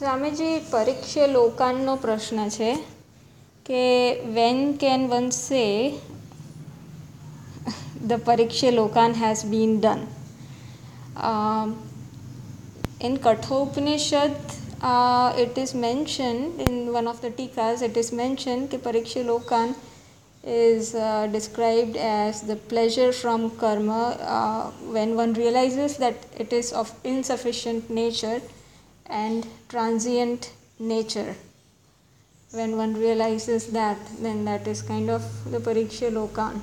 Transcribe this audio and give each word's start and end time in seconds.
સ્વામીજી 0.00 0.60
પરીક્ષે 0.70 1.26
લોકાનનો 1.26 1.96
પ્રશ્ન 1.96 2.48
છે 2.48 2.70
કે 3.66 3.82
when 4.34 4.76
can 4.76 5.08
one 5.08 5.30
say 5.30 5.64
the 8.08 8.24
પરીક્ષે 8.24 8.70
લોકાન 8.70 9.12
has 9.24 9.44
been 9.46 9.80
done 9.80 10.00
in 13.00 13.18
Kathopanishad, 13.18 14.36
uh, 14.80 15.32
it 15.36 15.56
is 15.58 15.74
mentioned 15.74 16.60
in 16.60 16.92
one 16.92 17.06
of 17.06 17.20
the 17.20 17.30
tikas, 17.30 17.82
it 17.82 17.96
is 17.96 18.12
mentioned 18.12 18.70
that 18.70 18.82
Pariksha 18.82 19.24
Lokan 19.24 19.74
is 20.44 20.94
uh, 20.94 21.26
described 21.26 21.96
as 21.96 22.42
the 22.42 22.56
pleasure 22.56 23.12
from 23.12 23.50
karma 23.56 24.16
uh, 24.20 24.70
when 24.92 25.16
one 25.16 25.34
realizes 25.34 25.96
that 25.96 26.14
it 26.38 26.52
is 26.52 26.72
of 26.72 26.92
insufficient 27.04 27.90
nature 27.90 28.40
and 29.11 29.45
transient 29.69 30.51
nature. 30.79 31.35
When 32.51 32.77
one 32.77 32.93
realizes 32.95 33.67
that, 33.67 33.97
then 34.19 34.45
that 34.45 34.67
is 34.67 34.81
kind 34.81 35.09
of 35.09 35.21
the 35.51 35.59
Pariksha 35.59 36.11
Lokan. 36.11 36.59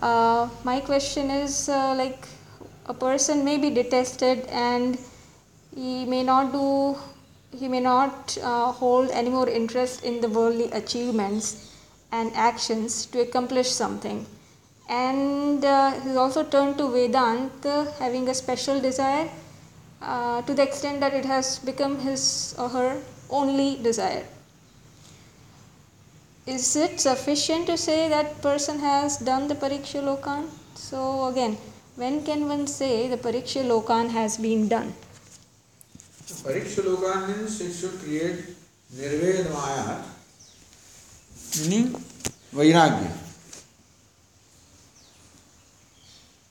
Uh, 0.00 0.48
my 0.64 0.80
question 0.80 1.30
is 1.30 1.68
uh, 1.68 1.94
like 1.94 2.26
a 2.86 2.94
person 2.94 3.44
may 3.44 3.58
be 3.58 3.70
detested 3.70 4.46
and 4.46 4.98
he 5.74 6.04
may 6.04 6.22
not 6.22 6.52
do 6.52 6.96
he 7.58 7.68
may 7.68 7.80
not 7.80 8.36
uh, 8.42 8.70
hold 8.72 9.10
any 9.10 9.30
more 9.30 9.48
interest 9.48 10.04
in 10.04 10.20
the 10.20 10.28
worldly 10.28 10.70
achievements 10.72 11.72
and 12.12 12.30
actions 12.34 13.06
to 13.06 13.20
accomplish 13.20 13.70
something 13.70 14.26
and 14.88 15.64
uh, 15.64 15.92
also 16.16 16.44
turned 16.44 16.76
to 16.76 16.88
vedanta 16.88 17.92
having 17.98 18.28
a 18.28 18.34
special 18.34 18.80
desire 18.80 19.28
uh, 20.02 20.42
to 20.42 20.54
the 20.54 20.62
extent 20.62 21.00
that 21.00 21.14
it 21.14 21.24
has 21.24 21.58
become 21.60 21.98
his 21.98 22.54
or 22.58 22.68
her 22.68 23.00
only 23.30 23.76
desire 23.82 24.24
is 26.46 26.76
it 26.76 27.00
sufficient 27.00 27.66
to 27.66 27.76
say 27.76 28.08
that 28.08 28.40
person 28.42 28.78
has 28.78 29.16
done 29.18 29.48
the 29.48 29.54
pariksha 29.54 30.02
lokan 30.10 30.46
so 30.74 31.26
again 31.32 31.56
when 31.96 32.22
can 32.22 32.46
one 32.48 32.66
say 32.66 33.08
the 33.08 33.16
pariksha 33.26 33.64
lokan 33.72 34.08
has 34.10 34.38
been 34.38 34.68
done 34.68 34.94
Pariksha 36.26 36.82
Lokan 36.82 37.28
means 37.28 37.60
it 37.60 37.72
should 37.72 37.98
create 38.00 38.44
Nirved 38.92 39.50
Maya, 39.52 40.02
meaning 41.60 41.94
Vairagya. 42.52 43.10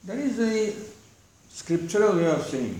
That 0.05 0.17
is 0.17 0.37
the 0.37 0.73
scriptural 1.49 2.15
way 2.15 2.27
of 2.27 2.43
saying. 2.45 2.79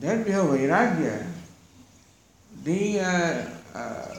That 0.00 0.24
we 0.24 0.32
have 0.32 0.46
Vairagya, 0.46 1.26
the 2.64 3.00
uh, 3.00 3.78
uh, 3.78 4.14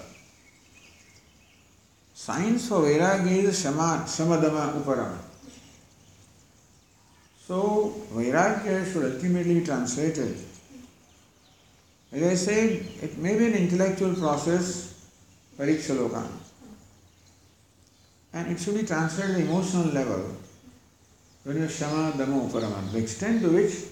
science 2.14 2.68
for 2.70 2.82
Vairagya 2.82 3.46
is 3.46 3.64
Shama, 3.64 4.04
Shamadama 4.06 4.80
Uparama. 4.80 5.18
So, 7.48 7.96
Vairagya 8.14 8.94
should 8.94 9.16
ultimately 9.16 9.60
be 9.60 9.66
translated. 9.66 10.38
As 12.12 12.24
I 12.24 12.36
said, 12.36 12.70
it 13.02 13.18
may 13.18 13.36
be 13.40 13.48
an 13.48 13.54
intellectual 13.54 14.14
process, 14.14 15.10
Pariksha 15.58 15.98
Lokan. 15.98 16.30
And 18.34 18.52
it 18.52 18.60
should 18.60 18.76
be 18.76 18.84
translated 18.84 19.32
at 19.32 19.38
the 19.38 19.44
emotional 19.46 19.86
level. 19.92 20.36
When 21.44 21.58
you 21.58 21.68
Shama, 21.68 22.12
Dhamma, 22.12 22.52
Uparama, 22.52 22.92
the 22.92 23.00
extent 23.00 23.42
to 23.42 23.50
which 23.50 23.91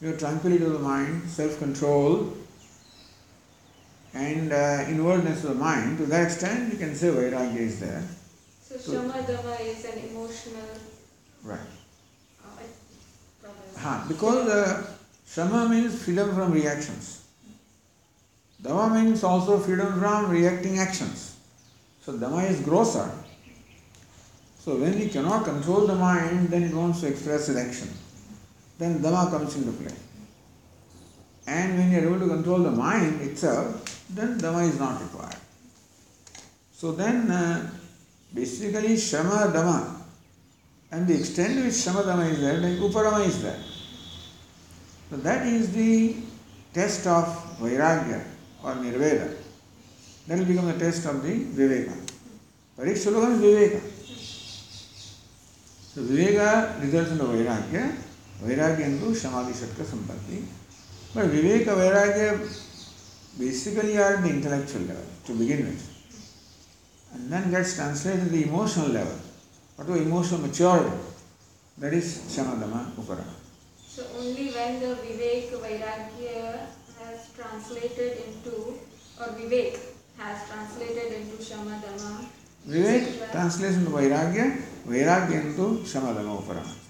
you 0.00 0.08
have 0.08 0.18
tranquility 0.18 0.64
of 0.64 0.72
the 0.72 0.78
mind, 0.78 1.28
self 1.28 1.58
control, 1.58 2.32
and 4.14 4.52
uh, 4.52 4.84
inwardness 4.88 5.44
of 5.44 5.50
the 5.50 5.56
mind, 5.56 5.98
to 5.98 6.06
that 6.06 6.24
extent 6.24 6.72
you 6.72 6.78
can 6.78 6.94
say 6.94 7.08
Vairagya 7.08 7.56
is 7.56 7.80
there. 7.80 8.02
so 8.62 8.74
shamadama 8.76 9.60
is 9.60 9.84
an 9.84 9.98
emotional 10.10 10.68
Right. 11.42 11.60
uh. 12.44 13.78
Ha, 13.78 14.04
because 14.08 14.48
uh, 14.48 14.86
Shama 15.28 15.68
means 15.68 16.02
freedom 16.02 16.34
from 16.34 16.52
reactions. 16.52 17.24
Dama 18.62 18.94
means 19.02 19.22
also 19.22 19.58
freedom 19.58 20.00
from 20.00 20.30
reacting 20.30 20.78
actions. 20.78 21.36
So 22.02 22.16
Dama 22.16 22.42
is 22.44 22.60
grosser. 22.60 23.10
So 24.58 24.76
when 24.76 24.98
we 24.98 25.08
cannot 25.08 25.44
control 25.44 25.86
the 25.86 25.94
mind, 25.94 26.48
then 26.48 26.62
it 26.64 26.74
wants 26.74 27.00
to 27.02 27.08
express 27.08 27.48
in 27.48 27.56
action. 27.58 27.88
Then 28.78 29.00
Dama 29.02 29.30
comes 29.30 29.56
into 29.56 29.72
play. 29.72 29.94
And 31.46 31.78
when 31.78 31.92
you 31.92 31.98
are 31.98 32.14
able 32.14 32.26
to 32.26 32.34
control 32.34 32.58
the 32.58 32.70
mind 32.70 33.20
itself, 33.22 34.04
then 34.10 34.38
Dama 34.38 34.64
is 34.64 34.78
not 34.78 35.00
required. 35.00 35.36
So 36.72 36.92
then 36.92 37.30
uh, 37.30 37.70
basically 38.34 38.96
Shama 38.96 39.50
Dama 39.52 39.96
and 40.92 41.06
the 41.06 41.14
extent 41.14 41.54
to 41.54 41.64
which 41.64 41.74
Shamadama 41.74 42.30
is 42.30 42.40
there, 42.40 42.58
like 42.58 42.78
Uparama 42.78 43.26
is 43.26 43.42
there. 43.42 43.58
So 45.10 45.16
that 45.18 45.46
is 45.46 45.72
the 45.72 46.16
test 46.72 47.06
of 47.06 47.24
Vairagya 47.60 48.22
or 48.62 48.74
Nirveda. 48.74 49.36
That 50.26 50.38
will 50.38 50.44
become 50.46 50.66
the 50.66 50.78
test 50.78 51.06
of 51.06 51.22
the 51.22 51.44
Viveka. 51.44 51.96
Pariksha 52.78 52.94
is 52.94 53.40
Viveka. 53.40 53.80
So 55.94 56.02
Viveka 56.02 56.80
results 56.82 57.10
in 57.12 57.18
the 57.18 57.24
Vairagya, 57.24 57.96
Vairagya 58.42 58.84
into 58.84 59.14
Samadhi 59.14 59.52
Shatka 59.52 59.84
Sampatti. 59.84 60.44
But 61.14 61.26
Viveka, 61.26 61.72
Vairagya 61.74 62.38
basically 63.38 63.96
are 63.98 64.16
at 64.16 64.22
the 64.22 64.30
intellectual 64.30 64.82
level 64.82 65.04
to 65.26 65.32
begin 65.32 65.66
with. 65.66 65.92
And 67.14 67.32
then 67.32 67.50
gets 67.50 67.76
translated 67.76 68.24
to 68.24 68.28
the 68.30 68.44
emotional 68.44 68.88
level. 68.88 69.18
What 69.76 69.88
was 69.88 70.00
emotional 70.00 70.40
maturity? 70.40 70.90
That 71.78 71.92
is 71.94 72.18
Shamadama 72.28 72.92
Uparama. 72.96 73.34
So 73.86 74.04
only 74.18 74.48
when 74.50 74.80
the 74.80 74.96
Vivek 74.96 75.52
Vairagya 75.52 76.66
has 77.00 77.30
translated 77.36 78.18
into, 78.26 78.78
or 79.20 79.28
Vivek 79.36 79.78
has 80.18 80.48
translated 80.48 81.12
into 81.12 81.36
Shamadama, 81.36 82.26
Vivek 82.68 83.30
translates 83.32 83.76
into 83.76 83.90
Vairagya, 83.90 84.60
Vairagya 84.86 85.44
into 85.46 85.82
Shamadama 85.84 86.42
Uparama. 86.42 86.85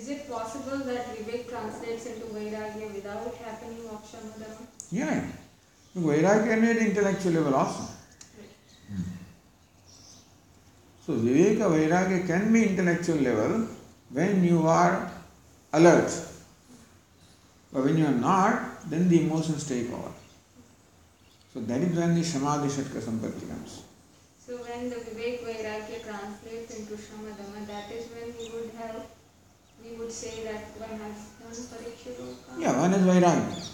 Is 0.00 0.08
it 0.08 0.30
possible 0.30 0.78
that 0.78 1.14
Vivek 1.14 1.48
translates 1.50 2.06
into 2.06 2.26
Vairagya 2.34 2.90
without 2.94 3.34
happening 3.34 3.86
of 3.90 4.00
Shamadama? 4.10 4.66
Yeah. 4.90 5.26
Vairagya 5.94 6.44
can 6.46 6.60
be 6.62 6.86
intellectual 6.86 7.32
level 7.32 7.54
also. 7.54 7.84
So 11.04 11.12
Viveka 11.12 11.68
Vairagya 11.74 12.26
can 12.26 12.50
be 12.50 12.68
intellectual 12.68 13.16
level 13.16 13.68
when 14.10 14.42
you 14.42 14.66
are 14.66 15.12
alert. 15.74 16.10
But 17.70 17.84
when 17.84 17.98
you 17.98 18.06
are 18.06 18.20
not, 18.30 18.88
then 18.88 19.06
the 19.10 19.20
emotions 19.20 19.68
take 19.68 19.92
over. 19.92 20.12
So 21.52 21.60
that 21.60 21.80
is 21.82 21.94
when 21.94 22.14
the 22.14 22.22
Shamadi 22.22 22.70
Shatka 22.70 23.02
Sampatti 23.02 23.46
comes. 23.48 23.82
So 24.46 24.56
when 24.56 24.88
the 24.88 24.96
Vivek 24.96 25.44
Vairagya 25.44 26.02
translates 26.08 26.78
into 26.78 26.94
Shamadama, 26.94 27.66
that 27.66 27.92
is 27.92 28.06
when 28.14 28.34
we 28.38 28.50
would 28.54 28.70
have, 28.78 29.04
we 29.82 29.96
would 29.98 30.12
say 30.12 30.44
that 30.44 30.62
one 30.78 30.98
has 30.98 31.16
done 31.40 31.78
Pariksha 31.78 32.10
Yeah, 32.58 32.78
one 32.80 32.92
is 32.92 33.02
Vairagya. 33.06 33.66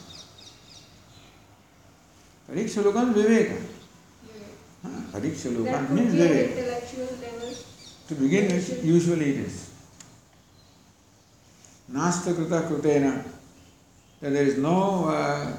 Pariksha 2.51 2.83
Lokan 2.85 3.13
Viveka. 3.15 3.57
Huh, 4.83 4.89
Pariksha 5.13 5.65
That 5.65 5.91
means 5.91 6.15
Viveka. 6.15 6.51
intellectual 6.57 7.09
level. 7.21 7.55
To 8.09 8.15
begin 8.15 8.45
with, 8.55 8.85
usually 8.85 9.31
it 9.31 9.39
is. 9.47 9.71
Nasta 11.89 12.33
krita 12.35 12.63
krutena. 12.69 13.25
That 14.21 14.33
there 14.33 14.45
is 14.45 14.57
no, 14.59 15.07
uh, 15.09 15.53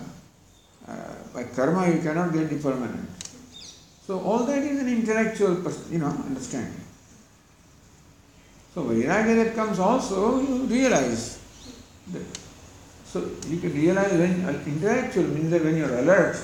uh, 0.88 0.94
by 1.34 1.44
karma 1.44 1.88
you 1.90 2.02
cannot 2.02 2.34
get 2.34 2.50
the 2.50 2.58
permanent. 2.58 3.10
So 4.06 4.20
all 4.22 4.46
that 4.46 4.64
is 4.64 4.80
an 4.80 4.88
intellectual, 4.88 5.58
pers- 5.58 5.92
you 5.92 6.00
know, 6.00 6.08
understanding. 6.08 6.74
So 8.78 8.84
vairagya 8.84 9.44
that 9.44 9.56
comes 9.56 9.80
also, 9.80 10.40
you 10.40 10.58
realize 10.66 11.40
that. 12.14 12.22
So 13.06 13.28
you 13.48 13.58
can 13.58 13.74
realize 13.74 14.12
when 14.12 14.46
uh, 14.46 14.64
intellectual 14.68 15.24
means 15.24 15.50
that 15.50 15.64
when 15.64 15.78
you 15.78 15.86
are 15.86 15.98
alert, 15.98 16.38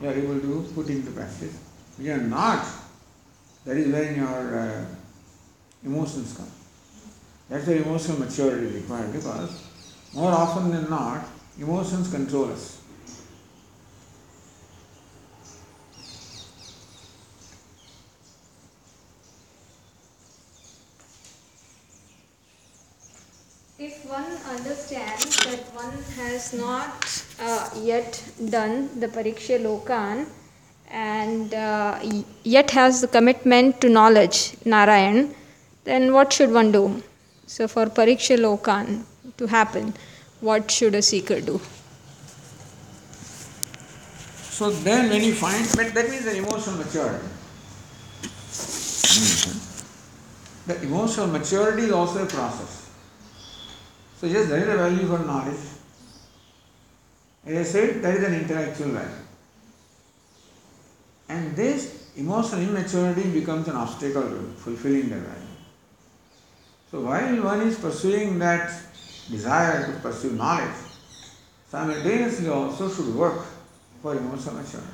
you 0.00 0.08
are 0.10 0.12
able 0.12 0.38
to 0.38 0.72
put 0.76 0.88
into 0.90 1.10
practice. 1.10 1.58
When 1.96 2.06
you 2.06 2.12
are 2.12 2.18
not, 2.18 2.64
that 3.64 3.76
is 3.76 3.92
when 3.92 4.14
your 4.14 4.58
uh, 4.60 4.84
emotions 5.84 6.36
come. 6.36 6.52
That's 7.48 7.66
why 7.66 7.82
emotional 7.82 8.20
maturity 8.20 8.66
required 8.66 9.12
because 9.12 9.50
more 10.12 10.30
often 10.30 10.70
than 10.70 10.88
not, 10.88 11.26
emotions 11.58 12.12
control 12.12 12.52
us. 12.52 12.74
if 23.78 24.04
one 24.06 24.30
understands 24.96 25.44
that 25.44 25.74
one 25.74 26.02
has 26.16 26.52
not 26.52 27.24
uh, 27.40 27.70
yet 27.76 28.22
done 28.50 29.00
the 29.00 29.08
Pariksha 29.08 29.60
Lokan 29.60 30.26
and 30.90 31.54
uh, 31.54 31.98
yet 32.42 32.70
has 32.70 33.00
the 33.00 33.08
commitment 33.08 33.80
to 33.80 33.88
knowledge, 33.88 34.56
Narayan, 34.64 35.34
then 35.84 36.12
what 36.12 36.32
should 36.32 36.52
one 36.52 36.70
do? 36.72 37.02
So, 37.46 37.66
for 37.68 37.86
Pariksha 37.86 38.38
Lokan 38.38 39.04
to 39.36 39.46
happen, 39.46 39.94
what 40.40 40.70
should 40.70 40.94
a 40.94 41.02
seeker 41.02 41.40
do? 41.40 41.60
So 44.50 44.70
then 44.70 45.10
when 45.10 45.24
you 45.24 45.34
find, 45.34 45.66
but 45.74 45.92
that 45.94 46.08
means 46.08 46.24
the 46.24 46.36
emotional 46.36 46.76
maturity. 46.76 47.26
The 50.66 50.82
emotional 50.82 51.26
maturity 51.26 51.82
is 51.86 51.90
also 51.90 52.22
a 52.22 52.26
process. 52.26 52.83
So 54.24 54.30
yes, 54.30 54.48
there 54.48 54.60
is 54.60 54.68
a 54.68 54.76
value 54.78 55.06
for 55.06 55.18
knowledge. 55.18 55.60
As 57.44 57.58
I 57.58 57.62
said, 57.70 58.00
there 58.00 58.16
is 58.16 58.24
an 58.24 58.32
intellectual 58.32 58.88
value. 58.88 59.22
And 61.28 61.54
this 61.54 62.10
emotional 62.16 62.62
immaturity 62.62 63.28
becomes 63.38 63.68
an 63.68 63.76
obstacle 63.76 64.22
to 64.22 64.54
fulfilling 64.56 65.10
that 65.10 65.18
value. 65.18 65.56
So 66.90 67.00
while 67.02 67.42
one 67.42 67.68
is 67.68 67.78
pursuing 67.78 68.38
that 68.38 68.72
desire 69.30 69.92
to 69.92 70.00
pursue 70.00 70.32
knowledge, 70.32 70.74
simultaneously 71.68 72.48
also 72.48 72.88
should 72.88 73.14
work 73.14 73.44
for 74.00 74.16
emotional 74.16 74.54
maturity. 74.54 74.88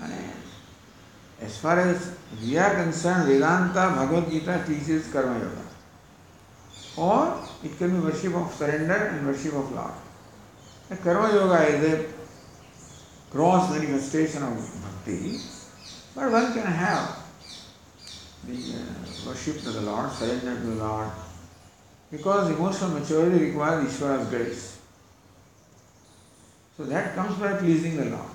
And 0.00 0.14
as 1.42 1.58
far 1.58 1.78
as 1.78 2.16
we 2.40 2.56
are 2.56 2.72
concerned, 2.82 3.28
Vedanta, 3.28 3.92
Bhagavad 3.96 4.30
Gita 4.30 4.64
teaches 4.66 5.12
Karma 5.12 5.38
Yoga. 5.38 5.69
Or 6.96 7.48
it 7.62 7.76
can 7.78 8.00
be 8.00 8.06
worship 8.06 8.34
of 8.34 8.52
surrender 8.52 8.94
and 8.94 9.26
worship 9.26 9.54
of 9.54 9.72
Lord. 9.72 9.92
The 10.88 10.96
Karma 10.96 11.32
Yoga 11.32 11.66
is 11.68 11.92
a 11.92 12.12
gross 13.30 13.70
manifestation 13.70 14.42
of 14.42 14.56
bhakti, 14.82 15.38
but 16.14 16.32
one 16.32 16.52
can 16.52 16.66
have 16.66 17.16
the 18.44 18.52
uh, 18.52 19.26
worship 19.26 19.62
to 19.62 19.70
the 19.70 19.82
Lord, 19.82 20.10
surrender 20.10 20.54
to 20.54 20.66
the 20.66 20.84
Lord, 20.84 21.10
because 22.10 22.50
emotional 22.50 22.90
maturity 22.90 23.46
requires 23.46 23.92
Ishvara's 23.92 24.28
grace. 24.28 24.78
So 26.76 26.84
that 26.84 27.14
comes 27.14 27.38
by 27.38 27.56
pleasing 27.56 27.96
the 27.96 28.06
Lord. 28.06 28.30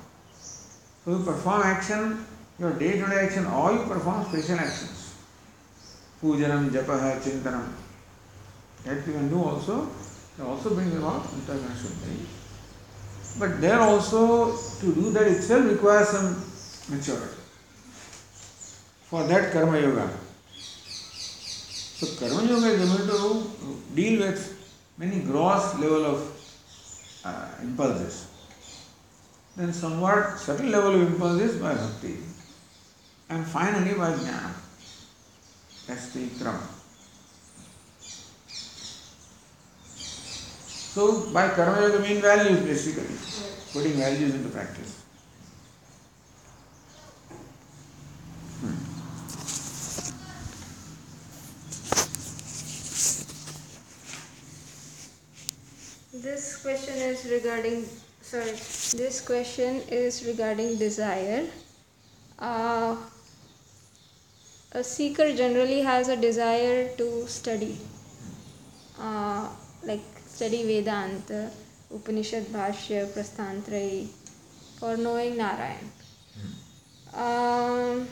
So 1.04 1.12
you 1.12 1.24
perform 1.26 1.64
action, 1.64 2.26
your 2.58 2.74
day-to-day 2.74 3.26
action, 3.26 3.48
or 3.48 3.74
you 3.74 3.80
perform 3.80 4.24
special 4.26 4.60
actions. 4.60 5.16
Pujanam, 6.22 6.70
japaha, 6.70 7.20
chintanam. 7.20 7.68
That 8.86 9.06
you 9.08 9.14
can 9.14 9.30
do 9.30 9.44
also. 9.44 9.90
Also 10.44 10.76
bring 10.76 10.92
about 10.98 11.24
Antahkarana 11.24 11.76
Shuddhi. 11.82 12.26
But 13.40 13.60
there 13.60 13.80
also, 13.80 14.56
to 14.56 14.94
do 14.94 15.12
that 15.12 15.28
itself 15.28 15.66
requires 15.66 16.10
some 16.10 16.28
maturity. 16.90 17.42
For 19.10 19.24
that 19.24 19.52
Karma 19.52 19.80
Yoga. 19.80 20.10
So 21.98 22.08
Karma 22.20 22.48
Yoga 22.48 22.68
is 22.68 22.82
able 22.86 23.08
to 23.08 23.82
deal 23.96 24.20
with 24.20 24.40
many 24.98 25.22
gross 25.22 25.80
level 25.80 26.06
of 26.06 26.20
uh, 27.24 27.48
impulses. 27.62 28.28
Then 29.56 29.74
somewhat 29.74 30.38
subtle 30.38 30.68
level 30.68 30.96
of 30.96 31.14
impulses 31.14 31.62
by 31.62 31.74
bhakti. 31.74 32.18
And 33.30 33.46
finally 33.48 33.96
by 33.96 34.12
jnana. 34.12 34.54
That's 35.88 36.10
the 36.14 36.28
krama. 36.28 36.75
So 40.96 41.30
by 41.34 41.50
karma 41.50 41.82
yoga 41.82 42.00
mean 42.00 42.22
values 42.22 42.62
basically, 42.62 43.18
putting 43.74 43.98
values 44.00 44.34
into 44.34 44.48
practice. 44.48 45.04
This 56.14 56.62
question 56.64 56.96
is 56.96 57.26
regarding, 57.30 57.86
sorry, 58.22 58.56
this 59.04 59.20
question 59.20 59.82
is 59.90 60.24
regarding 60.26 60.78
desire. 60.78 61.46
Uh, 62.40 62.96
a 64.72 64.82
seeker 64.82 65.36
generally 65.36 65.82
has 65.82 66.08
a 66.08 66.16
desire 66.16 66.88
to 66.96 67.28
study, 67.28 67.78
uh, 68.98 69.50
like 69.84 70.15
study 70.36 70.64
Vedanta, 70.64 71.50
Upanishad 71.94 72.44
Bhashya, 72.48 73.08
Prasthanatrayi, 73.08 74.08
for 74.80 74.98
knowing 74.98 75.38
Narayan. 75.38 75.92
Um, 77.14 78.08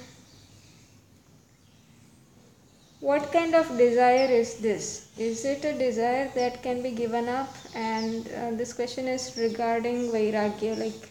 what 3.02 3.34
kind 3.34 3.54
of 3.54 3.68
desire 3.78 4.32
is 4.32 4.56
this? 4.60 5.10
Is 5.18 5.44
it 5.44 5.66
a 5.66 5.74
desire 5.74 6.32
that 6.36 6.64
can 6.64 6.82
be 6.82 6.92
given 6.92 7.28
up? 7.28 7.54
And 7.76 8.26
uh, 8.30 8.52
this 8.52 8.72
question 8.72 9.10
is 9.10 9.36
regarding 9.38 10.10
Vairagya, 10.10 10.80
like 10.80 11.10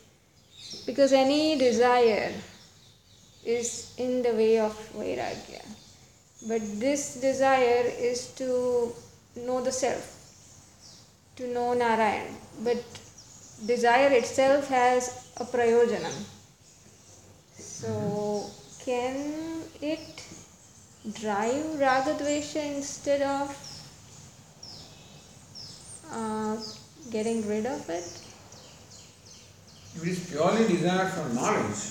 because 0.87 1.12
any 1.12 1.58
desire 1.58 2.32
is 3.44 3.93
in 3.99 4.23
the 4.23 4.32
way 4.32 4.58
of 4.58 4.73
Vairagya. 4.97 5.62
But 6.49 6.62
this 6.81 7.20
desire 7.20 7.85
is 7.99 8.29
to 8.37 8.93
know 9.37 9.61
the 9.62 9.70
self, 9.73 10.22
to 11.37 11.46
know 11.49 11.73
Narayan. 11.75 12.34
But 12.62 12.84
desire 13.67 14.11
itself 14.12 14.69
has 14.69 15.26
a 15.37 15.44
prayojanam. 15.44 16.14
So, 17.56 18.50
can 18.84 19.62
it 19.81 20.25
drive 21.20 21.64
ragadvesha 21.82 22.76
instead 22.76 23.23
of 23.23 23.56
uh, 26.11 26.56
getting 27.11 27.46
rid 27.49 27.67
of 27.67 27.88
it? 27.88 28.05
If 29.94 30.02
it 30.02 30.08
is 30.08 30.31
purely 30.31 30.67
desire 30.69 31.08
for 31.08 31.29
knowledge, 31.34 31.82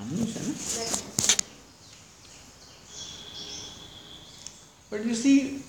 Amnisha, 0.00 1.03
But 4.94 5.04
you 5.06 5.14
see, 5.16 5.60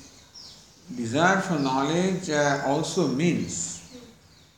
desire 0.96 1.42
for 1.42 1.58
knowledge 1.58 2.30
uh, 2.30 2.62
also 2.68 3.08
means 3.08 3.90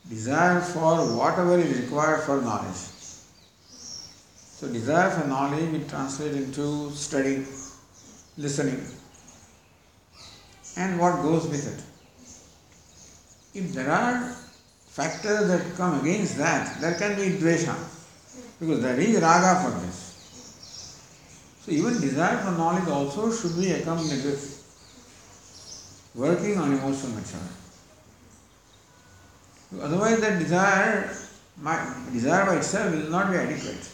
desire 0.06 0.60
for 0.60 1.16
whatever 1.16 1.58
is 1.58 1.80
required 1.80 2.20
for 2.24 2.42
knowledge. 2.42 2.76
So, 4.58 4.68
desire 4.68 5.08
for 5.08 5.26
knowledge 5.26 5.72
will 5.72 5.88
translate 5.88 6.34
into 6.34 6.90
study, 6.90 7.46
listening, 8.36 8.84
and 10.76 11.00
what 11.00 11.22
goes 11.22 11.48
with 11.48 11.64
it. 11.72 11.82
If 13.58 13.72
there 13.72 13.90
are 13.90 14.36
factors 14.88 15.48
that 15.48 15.62
come 15.78 15.98
against 16.00 16.36
that, 16.36 16.78
there 16.78 16.92
can 16.96 17.16
be 17.16 17.38
dvesha, 17.38 17.74
because 18.60 18.82
there 18.82 19.00
is 19.00 19.18
raga 19.18 19.62
for 19.62 19.70
this. 19.80 20.04
So, 21.64 21.72
even 21.72 21.98
desire 22.02 22.36
for 22.44 22.50
knowledge 22.50 22.88
also 22.90 23.32
should 23.32 23.58
be 23.58 23.72
accompanied 23.72 24.26
with 24.26 24.57
working 26.14 26.58
on 26.58 26.72
emotional 26.72 27.12
maturity. 27.12 27.54
Otherwise, 29.80 30.20
that 30.20 30.38
desire, 30.38 31.14
my, 31.60 31.94
desire 32.12 32.46
by 32.46 32.56
itself 32.56 32.94
will 32.94 33.10
not 33.10 33.30
be 33.30 33.36
adequate. 33.36 33.88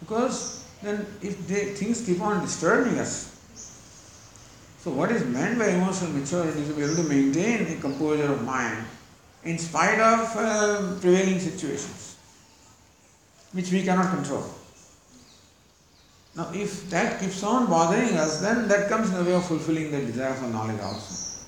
Because 0.00 0.64
then, 0.82 1.06
if 1.22 1.46
they, 1.46 1.66
things 1.74 2.04
keep 2.04 2.20
on 2.20 2.42
disturbing 2.42 2.98
us, 2.98 3.32
so 4.80 4.90
what 4.90 5.10
is 5.10 5.24
meant 5.24 5.58
by 5.58 5.68
emotional 5.68 6.12
maturity 6.12 6.60
is 6.60 6.68
to 6.68 6.74
be 6.74 6.82
able 6.82 6.96
to 6.96 7.02
maintain 7.04 7.66
a 7.76 7.80
composure 7.80 8.32
of 8.32 8.44
mind 8.44 8.84
in 9.44 9.58
spite 9.58 9.98
of 9.98 10.36
uh, 10.36 11.00
prevailing 11.00 11.38
situations, 11.38 12.16
which 13.52 13.72
we 13.72 13.82
cannot 13.82 14.14
control. 14.14 14.44
Now, 16.36 16.50
if 16.52 16.90
that 16.90 17.18
keeps 17.18 17.42
on 17.42 17.66
bothering 17.66 18.14
us, 18.16 18.40
then 18.40 18.68
that 18.68 18.90
comes 18.90 19.08
in 19.08 19.16
the 19.16 19.24
way 19.24 19.34
of 19.34 19.46
fulfilling 19.46 19.90
the 19.90 20.00
desire 20.00 20.34
for 20.34 20.46
knowledge 20.48 20.80
also. 20.80 21.46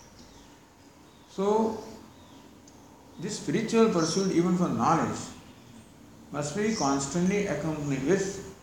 So, 1.31 1.85
this 3.21 3.39
spiritual 3.39 3.91
pursuit, 3.91 4.33
even 4.33 4.57
for 4.57 4.69
knowledge, 4.69 5.19
must 6.33 6.57
be 6.57 6.75
constantly 6.75 7.47
accompanied 7.47 8.05
with 8.05 8.55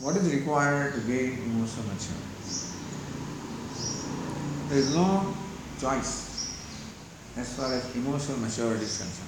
what 0.00 0.16
is 0.16 0.32
required 0.32 0.94
to 0.94 1.00
gain 1.00 1.38
emotional 1.38 1.86
maturity. 1.86 2.24
There 4.68 4.78
is 4.78 4.94
no 4.94 5.34
choice 5.80 6.52
as 7.36 7.56
far 7.56 7.72
as 7.72 7.94
emotional 7.94 8.38
maturity 8.38 8.84
is 8.84 8.98
concerned. 8.98 9.27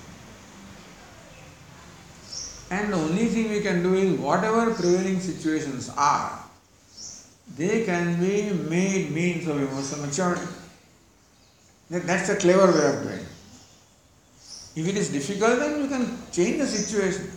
And 2.70 2.92
the 2.92 2.96
only 2.96 3.26
thing 3.26 3.50
we 3.50 3.60
can 3.60 3.82
do 3.82 3.94
is 3.94 4.18
whatever 4.18 4.72
prevailing 4.72 5.18
situations 5.18 5.90
are, 5.96 6.38
they 7.56 7.84
can 7.84 8.20
be 8.20 8.52
made 8.52 9.10
means 9.10 9.48
of 9.48 9.56
emotional 9.60 10.06
maturity. 10.06 10.46
That's 11.90 12.28
a 12.28 12.36
clever 12.36 12.70
way 12.70 12.86
of 12.96 13.02
doing 13.02 13.18
it. 13.18 13.26
If 14.76 14.86
it 14.86 14.96
is 14.96 15.10
difficult, 15.10 15.58
then 15.58 15.82
you 15.82 15.88
can 15.88 16.16
change 16.30 16.58
the 16.58 16.66
situation. 16.66 17.28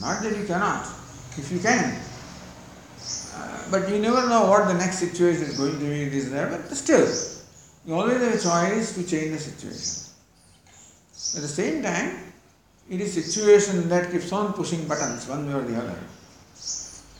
Not 0.00 0.22
that 0.22 0.34
you 0.34 0.46
cannot, 0.46 0.86
if 1.36 1.52
you 1.52 1.58
can. 1.58 2.00
Uh, 3.36 3.62
but 3.70 3.88
you 3.90 3.98
never 3.98 4.26
know 4.30 4.46
what 4.46 4.66
the 4.66 4.74
next 4.74 4.98
situation 4.98 5.42
is 5.42 5.58
going 5.58 5.78
to 5.78 5.84
be, 5.84 6.02
it 6.04 6.14
is 6.14 6.30
there, 6.30 6.46
but 6.46 6.74
still, 6.74 7.06
you 7.86 7.94
always 7.94 8.18
have 8.18 8.34
a 8.34 8.38
choice 8.38 8.94
to 8.94 9.06
change 9.06 9.32
the 9.32 9.38
situation. 9.38 10.10
At 11.36 11.42
the 11.42 11.48
same 11.48 11.82
time, 11.82 12.29
it 12.90 13.00
is 13.00 13.16
a 13.16 13.22
situation 13.22 13.88
that 13.88 14.10
keeps 14.10 14.32
on 14.32 14.52
pushing 14.52 14.86
buttons 14.88 15.28
one 15.28 15.46
way 15.46 15.54
or 15.54 15.62
the 15.62 15.76
other. 15.76 15.98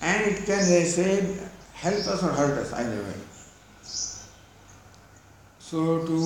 And 0.02 0.32
it 0.32 0.44
can, 0.44 0.68
they 0.68 0.84
say, 0.84 1.38
help 1.74 1.94
us 1.94 2.22
or 2.24 2.30
hurt 2.30 2.58
us 2.58 2.72
either 2.72 3.02
way. 3.02 3.14
So 5.60 6.04
to 6.04 6.16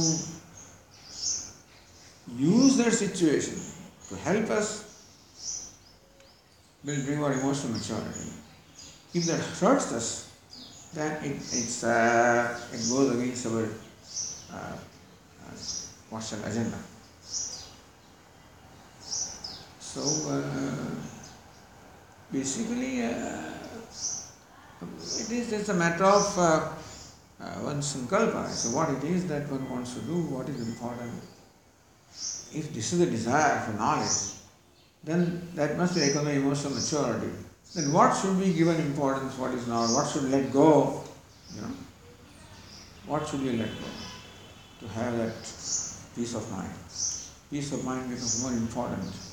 use 2.38 2.76
that 2.78 2.92
situation 2.94 3.60
to 4.08 4.16
help 4.16 4.48
us 4.48 4.84
will 6.82 7.04
bring 7.04 7.22
our 7.22 7.32
emotional 7.34 7.74
maturity. 7.74 8.30
If 9.12 9.26
that 9.26 9.40
hurts 9.60 9.92
us, 9.92 10.32
then 10.94 11.22
it, 11.22 11.36
it's, 11.36 11.84
uh, 11.84 12.58
it 12.72 12.80
goes 12.88 13.14
against 13.14 13.46
our 13.46 13.68
uh, 14.52 14.76
uh, 15.46 16.48
agenda. 16.48 16.78
So 19.94 20.02
uh, 20.28 20.42
basically, 22.32 23.04
uh, 23.04 23.44
it 24.82 25.30
is 25.30 25.50
just 25.50 25.68
a 25.68 25.74
matter 25.74 26.02
of 26.02 26.36
uh, 26.36 26.68
uh, 27.40 27.60
one's 27.62 27.94
sankalpa. 27.94 28.48
So 28.48 28.76
what 28.76 28.90
it 28.90 29.04
is 29.04 29.28
that 29.28 29.48
one 29.48 29.70
wants 29.70 29.94
to 29.94 30.00
do, 30.00 30.16
what 30.34 30.48
is 30.48 30.66
important. 30.66 31.12
If 32.52 32.74
this 32.74 32.92
is 32.92 33.02
a 33.02 33.06
desire 33.06 33.60
for 33.60 33.74
knowledge, 33.74 34.34
then 35.04 35.48
that 35.54 35.78
must 35.78 35.94
be 35.94 36.02
economic 36.02 36.38
emotional 36.38 36.74
maturity. 36.74 37.30
Then 37.76 37.92
what 37.92 38.16
should 38.16 38.36
be 38.40 38.52
given 38.52 38.80
importance, 38.80 39.38
what 39.38 39.54
is 39.54 39.68
not, 39.68 39.94
what 39.94 40.10
should 40.10 40.24
let 40.24 40.52
go, 40.52 41.04
you 41.54 41.60
know? 41.62 41.70
What 43.06 43.28
should 43.28 43.44
we 43.44 43.50
let 43.50 43.68
go 43.68 43.86
to 44.80 44.92
have 44.94 45.16
that 45.18 45.36
peace 46.16 46.34
of 46.34 46.50
mind? 46.50 46.74
Peace 47.48 47.72
of 47.72 47.84
mind 47.84 48.10
becomes 48.10 48.42
more 48.42 48.52
important. 48.52 49.23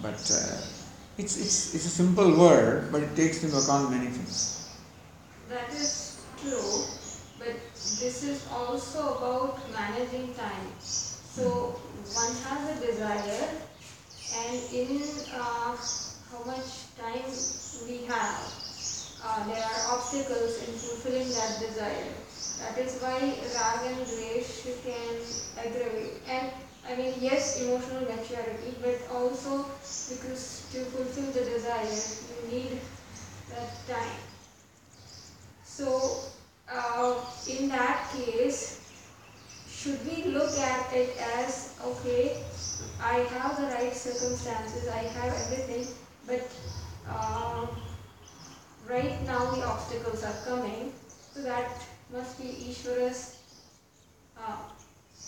But 0.00 0.14
uh, 0.14 0.60
it's, 1.18 1.36
it's, 1.36 1.74
it's 1.74 1.86
a 1.86 1.90
simple 1.90 2.38
word, 2.38 2.90
but 2.90 3.02
it 3.02 3.14
takes 3.14 3.42
into 3.44 3.56
account 3.56 3.90
many 3.90 4.06
things. 4.06 4.68
That 5.48 5.70
is 5.70 6.24
true, 6.40 6.84
but 7.38 7.54
this 8.00 8.24
is 8.24 8.46
also 8.50 9.18
about 9.18 9.60
managing 9.72 10.34
time. 10.34 10.72
So 10.80 11.80
one 12.14 12.34
has 12.48 12.78
a 12.78 12.86
desire, 12.86 13.48
and 14.36 14.60
in 14.72 15.02
uh, 15.34 15.76
how 15.76 16.44
much 16.46 16.88
time 16.96 17.28
we 17.86 18.06
have, 18.06 18.40
uh, 19.24 19.46
there 19.46 19.62
are 19.62 19.96
obstacles 19.96 20.56
in 20.66 20.74
fulfilling 20.74 21.28
that 21.28 21.60
desire. 21.60 22.12
That 22.62 22.78
is 22.78 22.98
why 23.00 23.18
rag 23.18 23.80
and 23.92 24.06
can 24.84 25.16
aggravate. 25.58 26.22
And 26.28 26.52
I 26.88 26.96
mean, 26.96 27.14
yes, 27.20 27.60
emotional 27.62 28.02
maturity, 28.02 28.76
but 28.82 28.98
also 29.10 29.64
because 30.08 30.68
to 30.72 30.84
fulfill 30.86 31.32
the 31.32 31.44
desire, 31.50 31.86
you 32.28 32.50
need 32.50 32.80
that 33.50 33.70
time. 33.88 34.18
So, 35.64 36.20
uh, 36.70 37.14
in 37.48 37.68
that 37.68 38.10
case, 38.12 38.80
should 39.68 40.04
we 40.06 40.24
look 40.32 40.58
at 40.58 40.92
it 40.92 41.16
as 41.18 41.78
okay, 41.84 42.44
I 43.02 43.14
have 43.34 43.56
the 43.56 43.66
right 43.74 43.94
circumstances, 43.94 44.88
I 44.88 45.04
have 45.18 45.32
everything, 45.34 45.86
but 46.26 46.46
uh, 47.08 47.66
right 48.88 49.24
now 49.26 49.50
the 49.50 49.64
obstacles 49.66 50.22
are 50.24 50.36
coming, 50.44 50.92
so 51.34 51.42
that 51.42 51.84
must 52.12 52.38
be 52.38 52.48
Ishvara's, 52.70 53.38
uh, 54.38 54.56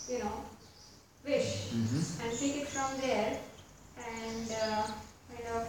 you 0.09 0.19
know, 0.19 0.43
wish, 1.25 1.71
Mm-hmm. 1.73 2.21
and 2.21 2.39
take 2.39 2.55
it 2.61 2.67
from 2.67 2.99
there, 3.01 3.39
and 3.97 4.51
uh, 4.51 4.83
kind 5.29 5.47
of 5.55 5.67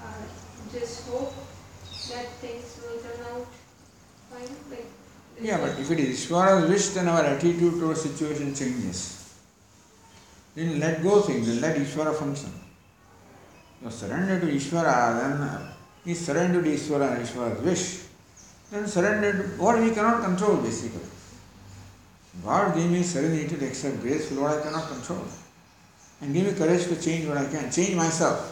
uh, 0.00 0.22
just 0.72 1.08
hope 1.08 1.32
that 2.10 2.26
things 2.42 2.80
will 2.82 3.00
turn 3.00 3.20
out 3.32 3.46
fine. 4.30 4.54
Like 4.70 4.86
Yeah, 5.40 5.58
but 5.58 5.78
if 5.80 5.90
it 5.90 6.00
is 6.00 6.26
Ishvara's 6.26 6.68
wish, 6.68 6.88
then 6.90 7.08
our 7.08 7.22
attitude 7.24 7.80
towards 7.80 8.02
situation 8.02 8.54
changes. 8.54 9.00
Then 10.54 10.78
let 10.80 11.02
go 11.02 11.20
things, 11.22 11.46
then 11.46 11.60
let 11.62 11.76
Ishvara 11.76 12.14
function. 12.14 12.52
You 13.82 13.90
surrender 13.90 14.38
to 14.40 14.46
Ishvara, 14.46 15.20
then 15.20 15.32
uh, 15.40 15.72
he 16.04 16.14
surrendered 16.14 16.64
to 16.64 16.70
Ishvara 16.70 17.16
and 17.16 17.26
Ishvara's 17.26 17.62
wish. 17.62 17.84
Then 18.70 18.86
surrender 18.86 19.32
to 19.32 19.62
what 19.62 19.80
we 19.80 19.90
cannot 19.90 20.22
control 20.22 20.56
basically. 20.58 21.00
God 22.44 22.74
gave 22.74 22.90
me 22.90 23.02
serenity 23.02 23.56
to 23.56 23.66
accept 23.66 24.00
graceful 24.00 24.42
what 24.42 24.58
I 24.58 24.62
cannot 24.62 24.88
control. 24.88 25.24
And 26.20 26.32
give 26.32 26.46
me 26.46 26.52
courage 26.54 26.84
to 26.84 27.00
change 27.00 27.26
what 27.28 27.36
I 27.36 27.44
can, 27.46 27.70
change 27.70 27.94
myself. 27.94 28.48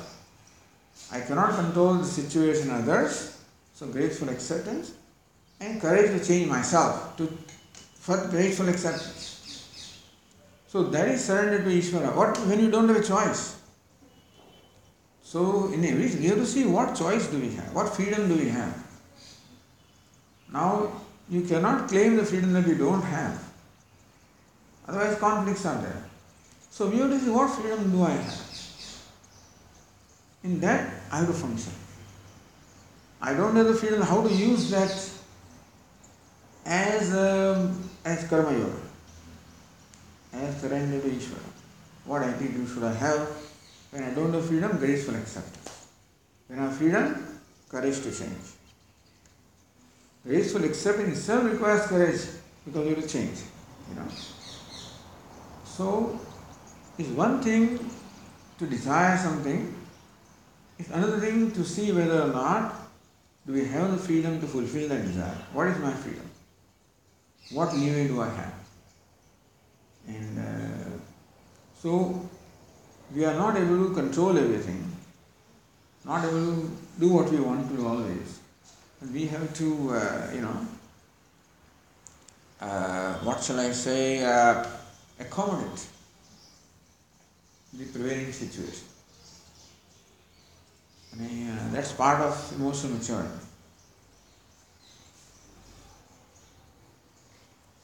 I 1.10 1.20
cannot 1.20 1.56
control 1.56 1.94
the 1.94 2.04
situation 2.04 2.70
others, 2.70 3.38
so 3.74 3.86
grateful 3.86 4.28
acceptance 4.28 4.92
and 5.60 5.80
courage 5.80 6.10
to 6.10 6.24
change 6.24 6.48
myself 6.48 7.16
to 7.16 7.26
for 7.94 8.16
grateful 8.28 8.68
acceptance. 8.68 9.26
So 10.68 10.84
that 10.84 11.08
is 11.08 11.24
surrender 11.24 11.62
to 11.62 11.70
Ishvara. 11.70 12.14
What 12.14 12.38
when 12.46 12.60
you 12.60 12.70
don't 12.70 12.88
have 12.88 12.96
a 12.96 13.02
choice? 13.02 13.56
So 15.22 15.72
in 15.72 15.84
a 15.84 15.94
we 15.94 16.26
have 16.26 16.38
to 16.38 16.46
see 16.46 16.64
what 16.66 16.96
choice 16.96 17.26
do 17.28 17.38
we 17.38 17.50
have, 17.54 17.74
what 17.74 17.94
freedom 17.94 18.28
do 18.28 18.36
we 18.36 18.48
have. 18.48 18.76
Now 20.52 20.92
you 21.28 21.42
cannot 21.42 21.88
claim 21.88 22.16
the 22.16 22.24
freedom 22.24 22.52
that 22.52 22.66
you 22.66 22.74
don't 22.74 23.02
have. 23.02 23.49
Otherwise 24.90 25.18
conflicts 25.18 25.64
are 25.66 25.80
there. 25.80 26.02
So 26.68 26.90
to 26.90 27.20
see 27.20 27.30
what 27.30 27.48
freedom 27.50 27.92
do 27.92 28.02
I 28.02 28.10
have. 28.10 28.40
In 30.42 30.58
that 30.60 30.94
I 31.12 31.18
have 31.18 31.28
to 31.28 31.32
function. 31.32 31.72
I 33.22 33.34
don't 33.34 33.54
have 33.54 33.66
the 33.66 33.74
freedom 33.74 34.02
how 34.02 34.26
to 34.26 34.32
use 34.34 34.68
that 34.70 34.90
as 36.66 37.14
um, 37.14 37.88
as 38.04 38.24
karma 38.24 38.52
yoga, 38.52 38.80
as 40.32 40.60
surrender 40.60 41.00
to 41.00 41.08
Ishvara. 41.08 41.50
What 42.06 42.22
attitude 42.22 42.68
should 42.68 42.82
I 42.82 42.94
have 42.94 43.28
when 43.92 44.02
I 44.02 44.10
don't 44.10 44.32
have 44.32 44.44
freedom? 44.46 44.76
Graceful 44.78 45.14
acceptance. 45.14 45.86
When 46.48 46.58
I 46.58 46.62
have 46.62 46.76
freedom, 46.76 47.38
courage 47.68 48.02
to 48.02 48.10
change. 48.10 48.46
Graceful 50.26 50.64
acceptance 50.64 51.18
itself 51.18 51.44
requires 51.44 51.86
courage 51.86 52.22
because 52.64 52.88
you 52.88 52.94
to 52.96 53.08
change. 53.08 53.38
You 53.90 54.00
know. 54.00 54.08
So, 55.80 56.20
it's 56.98 57.08
one 57.08 57.40
thing 57.42 57.78
to 58.58 58.66
desire 58.66 59.16
something. 59.16 59.74
It's 60.78 60.90
another 60.90 61.18
thing 61.18 61.52
to 61.52 61.64
see 61.64 61.90
whether 61.90 62.20
or 62.24 62.32
not 62.34 62.74
do 63.46 63.54
we 63.54 63.64
have 63.64 63.90
the 63.90 63.96
freedom 63.96 64.38
to 64.42 64.46
fulfill 64.46 64.90
that 64.90 65.06
desire. 65.06 65.38
What 65.54 65.68
is 65.68 65.78
my 65.78 65.94
freedom? 65.94 66.28
What 67.52 67.74
leeway 67.74 68.08
do 68.08 68.20
I 68.20 68.28
have? 68.28 68.52
And 70.06 70.38
uh, 70.38 70.98
so 71.78 72.28
we 73.14 73.24
are 73.24 73.36
not 73.38 73.56
able 73.56 73.88
to 73.88 73.94
control 73.94 74.36
everything, 74.36 74.84
not 76.04 76.26
able 76.26 76.56
to 76.56 76.70
do 76.98 77.08
what 77.08 77.30
we 77.30 77.40
want 77.40 77.74
to 77.74 77.86
always. 77.86 78.38
We 79.10 79.28
have 79.28 79.54
to, 79.54 79.94
uh, 79.94 80.30
you 80.34 80.42
know, 80.42 80.66
uh, 82.60 83.14
what 83.20 83.42
shall 83.42 83.60
I 83.60 83.70
say, 83.70 84.22
uh, 84.22 84.66
accommodate 85.20 85.86
the 87.72 87.84
prevailing 87.86 88.32
situation. 88.32 88.84
I 91.12 91.16
mean, 91.22 91.48
uh, 91.50 91.68
that's 91.72 91.92
part 91.92 92.20
of 92.20 92.52
emotional 92.56 92.92
maturity. 92.94 93.28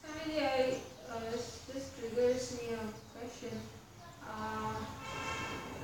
Finally, 0.02 0.40
I, 0.40 0.76
uh, 1.10 1.20
this, 1.30 1.60
this 1.72 1.90
triggers 1.98 2.52
me 2.52 2.74
a 2.74 3.18
question. 3.18 3.58
Uh, 4.28 4.74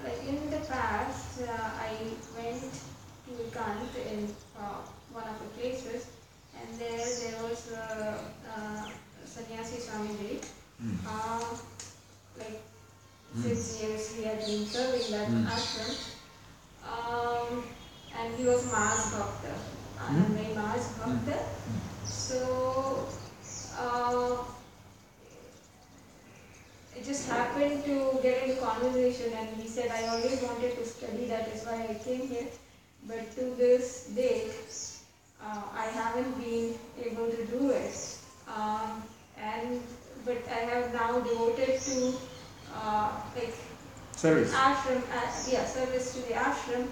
like 0.05 0.19
in 0.29 0.51
the 0.51 0.65
past, 0.67 1.43
uh, 1.43 1.71
I 1.79 1.95
went 2.37 2.63
to 2.63 3.31
Ekant 3.45 4.13
in 4.13 4.35
uh, 4.59 4.81
one 5.13 5.25
of 5.29 5.39
the 5.39 5.61
places, 5.61 6.07
and 6.59 6.79
there 6.79 7.07
there 7.07 7.43
was 7.43 7.71
a 7.73 8.19
uh, 8.57 8.89
sannyasi 9.25 9.77
Swamiji. 9.77 10.45
Mm. 10.81 10.99
Uh, 11.07 11.57
like 12.39 12.61
Six 13.41 13.81
years 13.81 14.15
he 14.15 14.25
had 14.25 14.45
been 14.45 14.67
serving 14.67 15.11
that 15.11 15.29
ashram. 15.49 15.97
Um, 16.85 17.65
and 18.15 18.35
he 18.35 18.45
was 18.45 18.71
Maas 18.71 19.11
Bhakta, 19.15 19.55
Anandamayi 19.99 20.55
Ma's 20.55 20.89
Bhakta. 20.99 21.39
So, 22.05 23.09
uh, 23.79 24.37
it 26.95 27.05
just 27.05 27.27
happened 27.31 27.85
to 27.85 28.19
get 28.23 28.47
into 28.47 28.61
conversation 28.61 29.33
and 29.33 29.49
he 29.57 29.67
said, 29.67 29.91
I 29.91 30.09
always 30.09 30.43
wanted 30.43 30.77
to 30.77 30.85
study, 30.85 31.25
that 31.27 31.49
is 31.49 31.65
why 31.65 31.87
I 31.89 31.95
came 32.05 32.29
here. 32.29 32.49
But 33.09 33.35
to 33.37 33.55
this 33.57 34.09
day, 34.15 34.51
uh, 35.43 35.63
I 35.75 35.87
haven't 35.87 36.39
been 36.39 36.75
able 37.03 37.31
to 37.31 37.47
do 37.47 37.71
it. 37.71 38.19
Um, 38.47 39.03
and 39.39 39.81
but 40.25 40.39
I 40.49 40.61
have 40.71 40.93
now 40.95 41.21
devoted 41.21 41.81
to 41.81 42.15
uh, 42.75 43.11
like 43.37 43.55
Service. 44.17 44.53
ashram, 44.53 45.03
uh, 45.11 45.51
yeah, 45.51 45.65
service 45.67 46.15
to 46.15 46.21
the 46.29 46.35
ashram, 46.35 46.87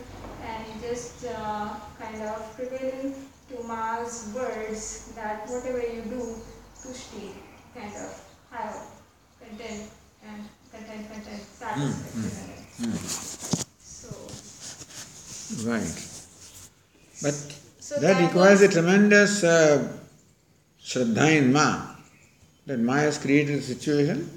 and 0.45 0.65
just 0.83 1.25
uh, 1.27 1.75
kind 2.01 2.23
of 2.23 2.57
prevailing 2.57 3.15
to 3.51 3.63
Mars 3.65 4.31
words 4.35 5.13
that 5.15 5.47
whatever 5.49 5.81
you 5.81 6.03
do, 6.03 6.37
tushti, 6.83 7.31
kind 7.75 7.95
of 7.95 8.11
have 8.51 8.75
content 9.39 9.91
and 10.27 10.45
content, 10.73 11.07
content, 11.13 11.43
satisfaction. 11.59 12.25
in 12.83 12.91
it. 12.91 13.67
So, 13.79 14.11
Right. 15.69 15.99
But 17.23 17.35
so 17.81 18.01
that 18.01 18.21
requires 18.23 18.61
was- 18.61 18.71
a 18.71 18.73
tremendous 18.73 19.45
uh, 19.45 19.93
Shraddha 20.83 21.37
in 21.37 21.53
Ma. 21.53 21.87
That 22.71 22.79
Ma 22.79 22.99
has 22.99 23.19
created 23.19 23.59
a 23.59 23.63
situation 23.63 24.31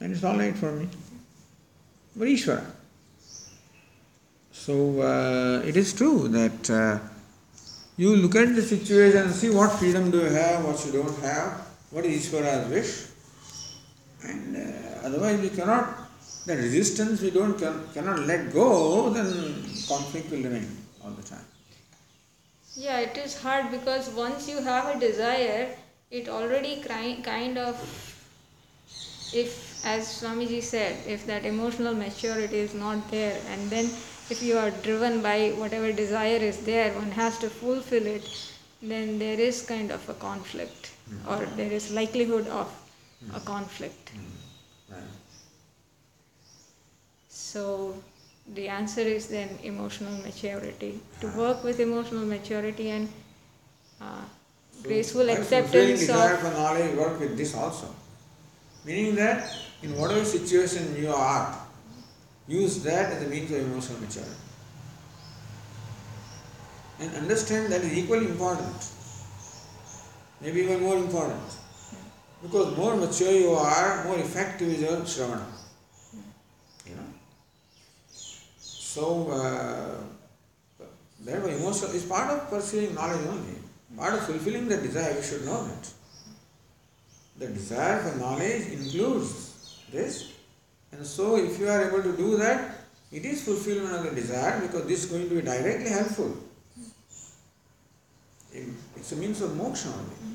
and 0.00 0.12
it's 0.12 0.22
all 0.22 0.38
right 0.38 0.56
for 0.56 0.70
me. 0.70 0.86
But 2.14 2.28
Ishvara. 2.28 2.64
So 4.52 5.00
uh, 5.00 5.60
it 5.66 5.76
is 5.76 5.92
true 5.92 6.28
that 6.28 6.70
uh, 6.70 7.00
you 7.96 8.14
look 8.14 8.36
at 8.36 8.54
the 8.54 8.62
situation 8.62 9.22
and 9.22 9.34
see 9.34 9.50
what 9.50 9.72
freedom 9.72 10.12
do 10.12 10.18
you 10.18 10.30
have, 10.30 10.64
what 10.64 10.86
you 10.86 10.92
don't 10.92 11.18
have, 11.22 11.66
what 11.90 12.04
is 12.04 12.28
Ishvara's 12.28 12.70
wish. 12.70 12.92
And 14.22 14.56
uh, 14.56 15.08
otherwise 15.08 15.40
we 15.40 15.48
cannot, 15.48 15.98
the 16.46 16.54
resistance 16.54 17.22
we 17.22 17.32
don't 17.32 17.58
can, 17.58 17.88
cannot 17.92 18.20
let 18.20 18.52
go, 18.52 19.10
then 19.10 19.26
conflict 19.88 20.30
will 20.30 20.44
remain 20.44 20.68
all 21.04 21.10
the 21.10 21.24
time. 21.24 21.48
Yeah, 22.76 23.00
it 23.00 23.16
is 23.16 23.36
hard 23.36 23.72
because 23.72 24.10
once 24.10 24.48
you 24.48 24.62
have 24.62 24.94
a 24.94 25.00
desire, 25.00 25.74
it 26.10 26.28
already 26.28 26.80
kind 26.82 27.58
of, 27.58 27.76
if, 29.34 29.84
as 29.84 30.06
Swamiji 30.06 30.62
said, 30.62 30.96
if 31.06 31.26
that 31.26 31.44
emotional 31.44 31.94
maturity 31.94 32.58
is 32.58 32.74
not 32.74 33.10
there, 33.10 33.40
and 33.48 33.70
then 33.70 33.84
if 34.30 34.42
you 34.42 34.56
are 34.56 34.70
driven 34.70 35.22
by 35.22 35.50
whatever 35.50 35.92
desire 35.92 36.36
is 36.36 36.64
there, 36.64 36.92
one 36.94 37.10
has 37.10 37.38
to 37.38 37.50
fulfill 37.50 38.06
it, 38.06 38.28
then 38.82 39.18
there 39.18 39.38
is 39.40 39.62
kind 39.62 39.90
of 39.90 40.08
a 40.08 40.14
conflict, 40.14 40.92
mm-hmm. 41.10 41.28
or 41.28 41.46
there 41.56 41.72
is 41.72 41.90
likelihood 41.92 42.46
of 42.48 42.66
a 42.66 43.24
mm-hmm. 43.24 43.46
conflict. 43.46 44.12
Mm-hmm. 44.14 44.94
Right. 44.94 45.02
So 47.28 47.94
the 48.54 48.68
answer 48.68 49.00
is 49.00 49.28
then 49.28 49.58
emotional 49.62 50.16
maturity. 50.22 51.00
To 51.20 51.28
ah. 51.28 51.36
work 51.36 51.64
with 51.64 51.80
emotional 51.80 52.26
maturity 52.26 52.90
and 52.90 53.08
uh, 54.00 54.24
graceful 54.84 55.28
acceptance 55.30 56.00
desire 56.00 56.34
of 56.34 56.40
for 56.40 56.50
knowledge, 56.50 56.94
work 56.96 57.18
with 57.18 57.36
this 57.36 57.54
also. 57.54 57.88
Meaning 58.84 59.14
that 59.16 59.50
in 59.82 59.96
whatever 59.96 60.24
situation 60.24 60.94
you 60.96 61.08
are, 61.08 61.58
use 62.46 62.82
that 62.82 63.12
as 63.12 63.22
a 63.22 63.28
means 63.28 63.50
of 63.50 63.58
emotional 63.58 64.00
maturity. 64.00 64.30
And 67.00 67.14
understand 67.16 67.72
that 67.72 67.80
is 67.80 67.96
equally 67.96 68.26
important. 68.26 68.90
Maybe 70.40 70.60
even 70.60 70.82
more 70.82 70.96
important. 70.96 71.42
Because 72.42 72.76
more 72.76 72.94
mature 72.96 73.32
you 73.32 73.52
are, 73.52 74.04
more 74.04 74.18
effective 74.18 74.68
is 74.68 74.82
your 74.82 74.98
shravana. 75.00 75.46
You 76.86 76.96
know? 76.96 77.10
So, 78.58 79.30
uh, 79.30 80.84
therefore, 81.20 81.50
emotion 81.50 81.88
is 81.94 82.04
part 82.04 82.30
of 82.30 82.50
pursuing 82.50 82.94
knowledge 82.94 83.26
only. 83.26 83.63
Of 83.96 84.26
fulfilling 84.26 84.68
the 84.68 84.76
desire, 84.76 85.14
we 85.14 85.22
should 85.22 85.44
know 85.44 85.66
that. 85.66 85.88
The 87.38 87.46
desire 87.48 88.00
for 88.00 88.18
knowledge 88.18 88.66
includes 88.68 89.80
this. 89.90 90.32
And 90.92 91.06
so, 91.06 91.36
if 91.36 91.58
you 91.58 91.68
are 91.68 91.88
able 91.88 92.02
to 92.02 92.16
do 92.16 92.36
that, 92.38 92.74
it 93.12 93.24
is 93.24 93.44
fulfillment 93.44 93.94
of 93.94 94.04
the 94.04 94.20
desire 94.20 94.60
because 94.60 94.86
this 94.86 95.04
is 95.04 95.10
going 95.10 95.28
to 95.28 95.34
be 95.36 95.42
directly 95.42 95.90
helpful. 95.90 96.36
It's 98.52 99.12
a 99.12 99.16
means 99.16 99.40
of 99.42 99.50
moksha 99.50 99.92
only. 99.92 100.34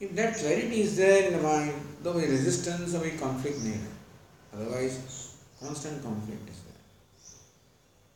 If 0.00 0.14
that 0.14 0.36
clarity 0.36 0.82
is 0.82 0.96
there 0.96 1.28
in 1.28 1.36
the 1.36 1.42
mind, 1.42 1.74
there 2.02 2.12
will 2.12 2.20
be 2.20 2.26
resistance 2.26 2.94
or 2.94 3.00
be 3.00 3.10
conflict 3.10 3.58
neither. 3.62 3.78
Otherwise, 4.54 5.34
constant 5.60 6.02
conflict 6.02 6.48
is 6.48 6.60
there. 6.60 6.67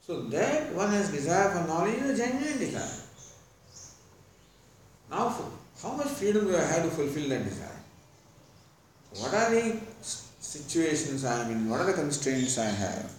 So 0.06 0.22
that 0.22 0.74
one 0.74 0.90
has 0.90 1.10
desire 1.10 1.50
for 1.50 1.66
knowledge 1.68 1.94
is 1.94 2.18
a 2.18 2.24
genuine 2.24 2.58
desire. 2.58 3.00
Now, 5.10 5.34
how 5.80 5.92
much 5.92 6.08
freedom 6.08 6.46
do 6.46 6.56
I 6.56 6.60
have 6.60 6.82
to 6.82 6.90
fulfill 6.90 7.28
that 7.28 7.44
desire? 7.44 7.80
What 9.18 9.34
are 9.34 9.50
the 9.50 9.78
situations 10.40 11.24
I 11.24 11.44
am 11.44 11.50
in? 11.52 11.70
What 11.70 11.80
are 11.80 11.86
the 11.86 11.92
constraints 11.92 12.58
I 12.58 12.64
have? 12.64 13.12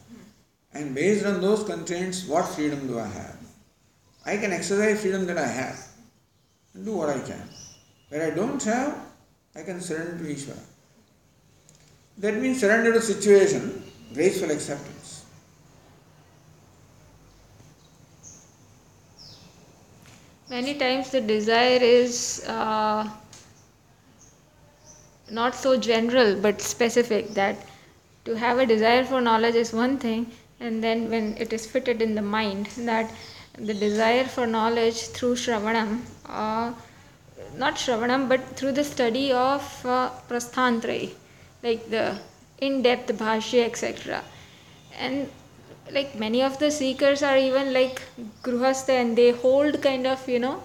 And 0.73 0.93
based 0.93 1.25
on 1.25 1.39
those 1.39 1.63
constraints, 1.63 2.27
what 2.27 2.45
freedom 2.49 2.87
do 2.87 2.99
I 2.99 3.07
have? 3.07 3.37
I 4.25 4.37
can 4.37 4.51
exercise 4.51 5.01
freedom 5.01 5.25
that 5.27 5.37
I 5.37 5.47
have 5.47 5.79
and 6.73 6.85
do 6.85 6.93
what 6.93 7.09
I 7.09 7.19
can. 7.19 7.47
Where 8.09 8.31
I 8.31 8.35
don't 8.35 8.61
have, 8.63 8.97
I 9.55 9.61
can 9.63 9.79
surrender 9.79 10.17
to 10.17 10.33
Ishvara. 10.33 10.59
That 12.17 12.35
means 12.35 12.59
surrender 12.59 12.91
to 12.93 13.01
situation, 13.01 13.83
graceful 14.13 14.51
acceptance. 14.51 14.92
Many 20.53 20.73
times 20.75 21.09
the 21.09 21.21
desire 21.21 21.81
is 21.81 22.45
uh, 22.47 23.09
not 25.39 25.55
so 25.55 25.75
general 25.89 26.35
but 26.45 26.61
specific 26.61 27.29
that 27.39 27.55
to 28.25 28.35
have 28.43 28.59
a 28.59 28.65
desire 28.65 29.03
for 29.11 29.21
knowledge 29.27 29.55
is 29.55 29.73
one 29.73 29.97
thing 29.97 30.25
and 30.59 30.83
then 30.83 31.09
when 31.09 31.35
it 31.45 31.53
is 31.57 31.65
fitted 31.65 32.01
in 32.01 32.13
the 32.19 32.21
mind 32.21 32.67
that 32.91 33.11
the 33.57 33.73
desire 33.73 34.25
for 34.35 34.45
knowledge 34.45 34.99
through 35.15 35.33
shravanam 35.43 35.91
uh, 36.41 36.71
not 37.63 37.75
shravanam 37.85 38.27
but 38.29 38.41
through 38.57 38.73
the 38.81 38.83
study 38.83 39.31
of 39.31 39.85
uh, 39.85 40.09
like 41.63 41.89
the 41.95 42.05
in-depth 42.67 43.11
bhashya 43.23 43.63
etc 43.69 44.23
and 44.99 45.29
like 45.91 46.15
many 46.15 46.41
of 46.41 46.57
the 46.59 46.69
seekers 46.71 47.21
are 47.23 47.37
even 47.37 47.73
like 47.73 48.01
gruhastha 48.43 48.93
and 49.01 49.17
they 49.17 49.31
hold 49.31 49.81
kind 49.81 50.07
of 50.07 50.27
you 50.27 50.39
know 50.39 50.61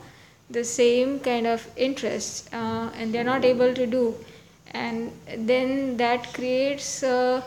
the 0.50 0.64
same 0.64 1.18
kind 1.20 1.46
of 1.46 1.66
interest 1.76 2.48
uh, 2.54 2.88
and 2.96 3.12
they're 3.12 3.30
not 3.32 3.44
able 3.44 3.74
to 3.74 3.86
do 3.86 4.14
and 4.72 5.10
then 5.50 5.96
that 5.96 6.32
creates 6.34 7.02
a 7.02 7.42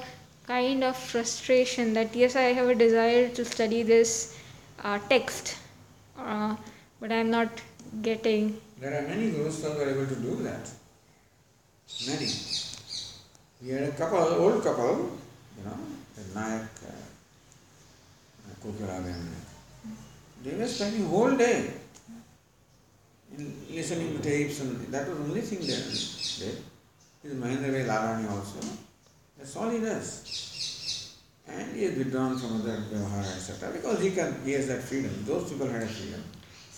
kind 0.47 0.84
of 0.84 0.95
frustration 0.97 1.93
that 1.93 2.15
yes 2.15 2.36
i 2.36 2.47
have 2.60 2.69
a 2.69 2.75
desire 2.75 3.27
to 3.29 3.45
study 3.45 3.81
this 3.84 4.38
uh, 4.84 4.99
text 5.10 5.57
uh, 6.19 6.55
but 6.99 7.12
i'm 7.12 7.31
not 7.39 7.49
getting 8.10 8.53
There 8.81 8.93
are 8.97 9.07
many 9.07 9.25
gurus 9.31 9.57
who 9.63 9.71
are 9.81 9.89
able 9.89 10.07
to 10.12 10.15
do 10.21 10.36
that. 10.43 10.69
Many. 12.07 12.27
We 13.62 13.69
had 13.69 13.84
a 13.84 13.91
couple, 13.91 14.17
old 14.17 14.63
couple, 14.63 15.12
you 15.57 15.63
know, 15.63 15.77
the 16.15 16.23
Nayak, 16.39 16.67
Kokiragan. 18.63 19.19
They 20.43 20.56
were 20.58 20.67
spending 20.67 21.08
whole 21.08 21.36
day 21.36 21.71
in 23.38 23.54
listening 23.69 24.17
to 24.17 24.24
tapes 24.24 24.60
and 24.62 24.88
that 24.93 25.08
was 25.08 25.17
the 25.17 25.24
only 25.24 25.41
thing 25.41 25.60
they 25.60 25.67
did. 25.67 25.76
This 25.86 26.62
is 27.24 27.36
Mahendra 27.43 27.71
Rai 27.74 27.84
Lalani 27.91 28.30
also. 28.32 28.60
That's 29.38 29.56
all 29.56 29.69
he 29.69 29.80
does. 29.80 30.08
And 31.47 31.76
he 31.76 31.84
has 31.84 31.97
withdrawn 31.97 32.38
from 32.38 32.62
other 32.62 32.78
Vyavahara, 32.91 33.36
etc. 33.36 33.71
because 33.74 34.00
he 34.02 34.12
can 34.12 34.36
he 34.45 34.54
has 34.54 34.67
that 34.67 34.82
freedom. 34.82 35.12
Those 35.26 35.50
people 35.52 35.67
had 35.67 35.84
a 35.84 35.88
freedom. 35.88 36.24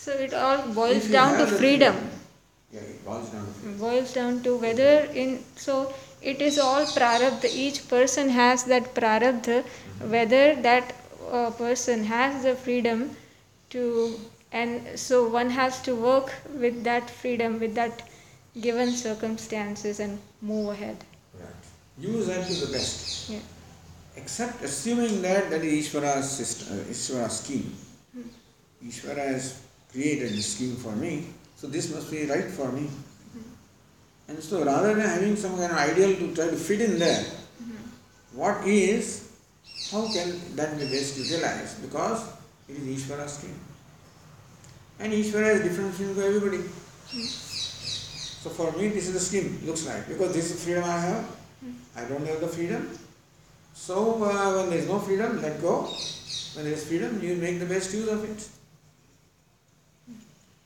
so 0.04 0.12
it 0.12 0.34
all 0.34 0.62
boils 0.78 1.06
down 1.10 1.34
to 1.34 1.39
have 1.39 1.52
that 1.52 1.60
freedom 1.60 1.96
Yeah, 2.76 2.82
it 2.93 3.06
boils 3.06 3.30
down 3.30 3.46
to 3.46 3.52
freedom. 3.60 3.78
boils 3.84 4.13
down 4.13 4.41
to 4.48 4.56
whether 4.63 4.93
in 5.22 5.30
so 5.65 5.76
it 6.32 6.41
is 6.48 6.58
all 6.65 6.86
prarabdha 6.96 7.52
each 7.65 7.80
person 7.93 8.30
has 8.39 8.65
that 8.72 8.89
prarabdha 8.98 9.58
mm-hmm. 9.62 10.12
whether 10.15 10.43
that 10.67 10.93
uh, 11.34 11.50
person 11.52 12.04
has 12.04 12.43
the 12.43 12.56
freedom 12.56 13.10
to 13.76 13.84
and 14.52 15.00
so 15.04 15.28
one 15.36 15.50
has 15.50 15.82
to 15.82 15.96
work 15.96 16.32
with 16.63 16.84
that 16.88 17.10
freedom 17.22 17.60
with 17.60 17.74
that 17.82 18.04
given 18.67 18.91
circumstances 18.91 20.00
and 20.00 20.19
move 20.41 20.69
ahead 20.78 20.98
Right. 21.39 21.69
use 22.10 22.28
that 22.28 22.48
to 22.48 22.54
the 22.65 22.72
best. 22.74 23.30
Yeah. 23.30 23.39
Except 24.15 24.63
assuming 24.63 25.22
that 25.24 25.50
that 25.50 25.63
is 25.63 25.88
Ishvara's, 25.88 26.30
system, 26.30 26.78
uh, 26.78 26.84
Ishvara's 26.93 27.39
scheme. 27.39 27.76
Ishvara 28.86 29.26
has 29.34 29.60
created 29.91 30.34
this 30.34 30.54
scheme 30.56 30.76
for 30.76 30.91
me, 30.96 31.13
so 31.56 31.65
this 31.67 31.89
must 31.93 32.12
be 32.12 32.26
right 32.28 32.46
for 32.60 32.72
me. 32.72 32.86
And 34.28 34.41
so 34.43 34.63
rather 34.63 34.93
than 34.93 35.10
having 35.10 35.36
some 35.36 35.58
kind 35.58 35.72
of 35.72 35.78
ideal 35.78 36.15
to 36.15 36.36
try 36.36 36.48
to 36.50 36.56
fit 36.56 36.82
in 36.82 37.00
there, 37.00 37.26
what 38.34 38.67
is, 38.67 39.33
how 39.91 40.08
can 40.12 40.56
that 40.56 40.78
be 40.78 40.86
best 40.86 41.17
utilized? 41.17 41.82
Because 41.82 42.28
it 42.67 42.78
is 42.78 43.04
Ishvara's 43.04 43.34
scheme. 43.34 43.60
And 45.00 45.13
Ishvara 45.13 45.46
has 45.46 45.62
different 45.62 45.93
scheme 45.96 46.15
for 46.15 46.24
everybody. 46.24 46.62
So 48.43 48.50
for 48.50 48.72
me 48.78 48.89
this 48.89 49.08
is 49.08 49.13
the 49.13 49.19
scheme, 49.19 49.60
looks 49.65 49.86
like, 49.88 50.08
because 50.08 50.34
this 50.34 50.52
is 50.52 50.63
freedom 50.63 50.84
I 50.84 51.00
have. 51.00 51.26
I 51.96 52.04
don't 52.06 52.26
have 52.28 52.41
the 52.41 52.48
freedom. 52.48 52.89
So 53.74 54.24
uh, 54.24 54.56
when 54.56 54.69
there 54.69 54.80
is 54.80 54.88
no 54.88 55.00
freedom, 55.00 55.41
let 55.41 55.62
go. 55.62 55.84
When 56.56 56.65
there 56.65 56.74
is 56.74 56.88
freedom, 56.88 57.22
you 57.22 57.36
make 57.36 57.60
the 57.60 57.65
best 57.65 57.93
use 57.93 58.08
of 58.08 58.24
it. 58.24 58.48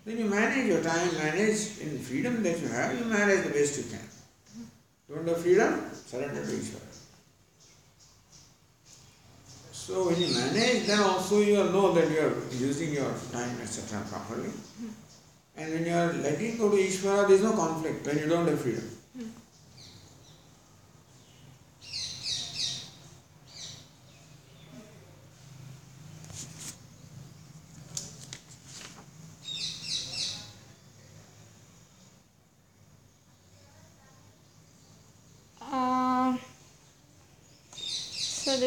Then 0.06 0.18
you 0.18 0.26
manage 0.26 0.68
your 0.68 0.82
time, 0.82 1.14
manage 1.18 1.80
in 1.80 2.00
freedom 2.00 2.42
that 2.44 2.60
you 2.60 2.68
have, 2.70 2.98
you 2.98 3.06
manage 3.06 3.44
the 3.44 3.52
best 3.52 3.78
you 3.78 3.84
can. 3.92 4.08
Don't 5.10 5.28
have 5.28 5.42
freedom, 5.42 5.82
surrender 6.06 6.46
to 6.46 6.52
Ishvara. 6.52 6.87
So 9.88 10.06
when 10.06 10.20
you 10.20 10.28
manage, 10.36 10.86
then 10.86 11.00
also 11.00 11.40
you 11.40 11.56
know 11.56 11.94
that 11.94 12.12
you 12.12 12.20
are 12.20 12.36
using 12.52 12.92
your 12.92 13.10
time, 13.32 13.56
etc. 13.62 14.04
properly. 14.10 14.50
Hmm. 14.50 14.90
And 15.56 15.74
when 15.74 15.86
you 15.86 15.94
are 15.94 16.12
letting 16.12 16.58
go 16.58 16.70
to 16.70 16.76
Ishvara, 16.76 17.26
there 17.26 17.38
is 17.38 17.42
no 17.42 17.54
conflict 17.54 18.06
when 18.06 18.18
you 18.18 18.28
don't 18.28 18.46
have 18.50 18.60
freedom. 18.60 18.84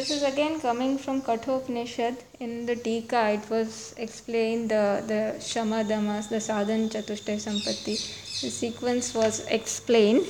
This 0.00 0.12
is 0.12 0.22
again 0.22 0.58
coming 0.58 0.96
from 0.96 1.20
Kathopanishad. 1.20 2.16
In 2.38 2.64
the 2.64 2.74
Tika, 2.74 3.32
it 3.32 3.50
was 3.50 3.94
explained 3.98 4.70
the, 4.70 5.04
the 5.06 5.38
Shama 5.38 5.84
Damas, 5.84 6.28
the 6.28 6.36
Sadhan 6.36 6.88
Chatushtay 6.88 7.36
Sampatti. 7.46 7.96
The 8.40 8.48
sequence 8.48 9.12
was 9.14 9.44
explained. 9.48 10.24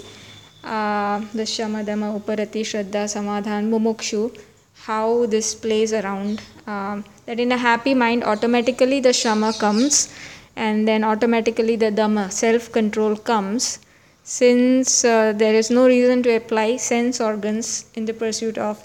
Uh, 0.65 1.21
the 1.33 1.47
Shama 1.47 1.85
Dama 1.85 2.19
Uparati 2.19 2.63
Shraddha 2.71 3.05
Samadhan 3.15 3.71
Mumukshu, 3.71 4.37
how 4.75 5.27
this 5.27 5.55
plays 5.55 5.93
around. 5.93 6.43
Um, 6.67 7.05
that 7.27 7.39
in 7.39 7.53
a 7.53 7.57
happy 7.57 7.95
mind, 7.95 8.25
automatically 8.25 8.99
the 8.99 9.13
Shama 9.13 9.53
comes, 9.53 10.13
and 10.57 10.89
then 10.89 11.05
automatically 11.05 11.77
the 11.77 11.93
Dama, 11.93 12.33
self 12.33 12.73
control, 12.73 13.15
comes 13.15 13.79
since 14.25 15.05
uh, 15.05 15.33
there 15.33 15.55
is 15.55 15.71
no 15.71 15.87
reason 15.87 16.25
to 16.25 16.35
apply 16.35 16.77
sense 16.77 17.21
organs 17.21 17.85
in 17.95 18.05
the 18.05 18.13
pursuit 18.13 18.59
of 18.59 18.85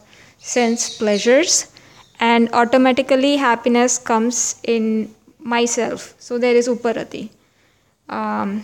sense 0.54 0.98
pleasures 0.98 1.54
and 2.20 2.50
automatically 2.54 3.36
happiness 3.38 3.98
comes 3.98 4.62
in 4.64 5.14
myself. 5.40 6.14
So 6.20 6.38
there 6.38 6.56
is 6.56 6.68
uparati. 6.68 7.30
Um, 8.10 8.64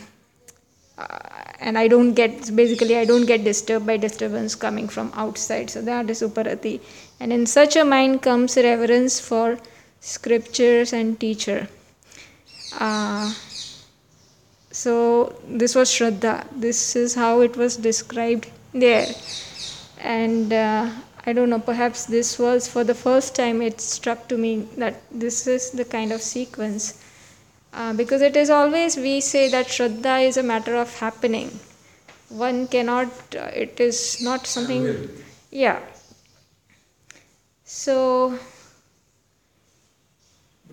uh, 0.98 1.42
and 1.60 1.78
i 1.78 1.88
don't 1.88 2.14
get 2.14 2.56
basically 2.56 2.96
i 2.98 3.06
don't 3.06 3.26
get 3.26 3.44
disturbed 3.44 3.86
by 3.88 3.98
disturbance 3.98 4.56
coming 4.56 4.88
from 4.88 5.12
outside. 5.16 5.70
So 5.70 5.82
that 5.82 6.10
is 6.10 6.22
uparati. 6.22 6.80
And 7.20 7.34
in 7.34 7.46
such 7.46 7.76
a 7.76 7.86
mind 7.86 8.22
comes 8.22 8.58
reverence 8.58 9.20
for 9.20 9.58
scriptures 10.00 10.94
and 10.94 11.20
teacher. 11.20 11.68
Uh, 12.80 13.34
so 14.72 15.36
this 15.48 15.76
was 15.76 15.90
Shraddha. 15.90 16.48
This 16.56 16.96
is 16.96 17.16
how 17.16 17.42
it 17.42 17.58
was 17.58 17.78
described 17.78 18.50
there. 18.74 19.08
And 20.00 20.52
uh, 20.54 20.90
I 21.26 21.34
don't 21.34 21.50
know, 21.50 21.60
perhaps 21.60 22.06
this 22.06 22.40
was 22.40 22.68
for 22.68 22.84
the 22.84 22.96
first 22.96 23.36
time 23.36 23.62
it 23.62 23.80
struck 23.80 24.28
to 24.30 24.38
me 24.38 24.68
that 24.78 25.02
this 25.12 25.46
is 25.46 25.72
the 25.72 25.86
kind 25.86 26.12
of 26.12 26.22
sequence. 26.22 27.04
Uh, 27.74 27.94
because 27.94 28.22
it 28.22 28.36
is 28.36 28.50
always, 28.50 28.98
we 28.98 29.22
say 29.22 29.48
that 29.50 29.68
Shraddha 29.68 30.28
is 30.28 30.38
a 30.38 30.44
matter 30.44 30.76
of 30.76 30.94
happening. 30.98 31.60
One 32.30 32.68
cannot, 32.68 33.08
uh, 33.36 33.52
it 33.54 33.80
is 33.80 34.22
not 34.22 34.48
something. 34.48 35.10
Yeah. 35.52 35.80
So, 37.64 38.38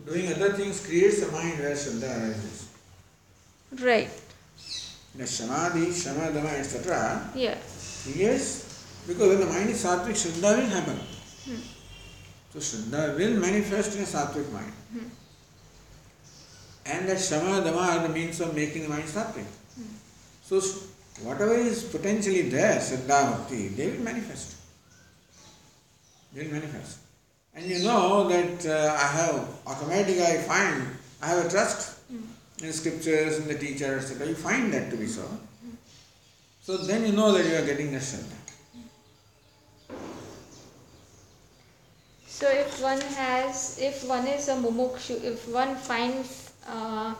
Doing 0.07 0.33
other 0.33 0.55
things 0.55 0.85
creates 0.85 1.23
a 1.23 1.31
mind 1.31 1.59
where 1.59 1.73
Shraddha 1.75 2.29
arises. 2.29 2.69
right. 3.83 4.11
Samadhi, 5.25 5.87
Shamadama, 5.87 6.53
etc. 6.59 7.31
Yeah. 7.35 7.57
creates, 8.05 8.67
because 9.09 9.29
when 9.29 9.40
the 9.40 9.47
mind 9.47 9.71
is 9.71 9.83
sattvic, 9.83 10.16
Shraddha 10.23 10.59
will 10.59 10.68
happen. 10.68 10.99
Hmm. 11.47 11.61
So 12.53 12.59
Shraddha 12.59 13.16
will 13.16 13.40
manifest 13.40 13.97
in 13.97 14.03
a 14.03 14.07
sattvic 14.07 14.53
mind. 14.53 14.73
Hmm. 14.92 15.09
And 16.85 17.09
that 17.09 17.18
Shama, 17.18 17.64
Dama 17.64 17.79
are 17.79 18.07
the 18.07 18.12
means 18.12 18.40
of 18.40 18.55
making 18.55 18.83
the 18.83 18.90
mind 18.90 19.05
sattvic. 19.05 19.49
Hmm. 19.77 19.94
So 20.42 20.61
whatever 21.23 21.55
is 21.55 21.85
potentially 21.85 22.42
there, 22.51 22.77
Shraddha, 22.77 23.31
Bhakti, 23.33 23.68
they 23.68 23.90
will 23.92 24.05
manifest. 24.05 24.57
They 26.35 26.44
will 26.44 26.53
manifest. 26.53 26.99
And 27.55 27.64
you 27.64 27.83
know 27.85 28.29
that 28.29 28.66
uh, 28.66 28.92
I 28.92 29.07
have, 29.18 29.49
automatically 29.66 30.23
I 30.23 30.37
find, 30.37 30.87
I 31.23 31.29
have 31.29 31.47
a 31.47 31.49
trust 31.49 31.99
in 32.62 32.73
scriptures, 32.73 33.38
in 33.38 33.49
the 33.49 33.59
teacher, 33.59 33.97
etc. 33.97 34.27
You 34.27 34.35
find 34.35 34.73
that 34.75 34.90
to 34.90 34.97
be 34.97 35.07
so. 35.07 35.27
So 36.61 36.77
then 36.77 37.07
you 37.07 37.12
know 37.12 37.33
that 37.33 37.47
you 37.47 37.57
are 37.57 37.64
getting 37.64 37.92
the 37.92 37.99
Shraddha. 37.99 38.38
So 42.38 42.48
if 42.48 42.81
one 42.81 43.01
has, 43.01 43.81
if 43.83 44.05
one 44.09 44.29
is 44.29 44.46
a 44.46 44.55
mumukshu, 44.55 45.24
if 45.24 45.48
one 45.48 45.74
finds 45.74 46.53
uh, 46.68 47.12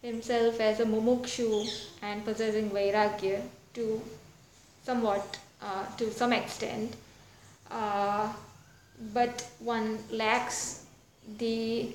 himself 0.00 0.60
as 0.60 0.78
a 0.78 0.84
mumukshu 0.84 1.68
and 2.02 2.24
possessing 2.24 2.70
vairagya 2.70 3.42
to 3.74 4.00
somewhat, 4.84 5.40
uh, 5.60 5.84
to 5.96 6.12
some 6.12 6.32
extent, 6.32 6.94
uh, 7.68 8.32
but 9.12 9.44
one 9.58 9.98
lacks 10.12 10.84
the 11.38 11.88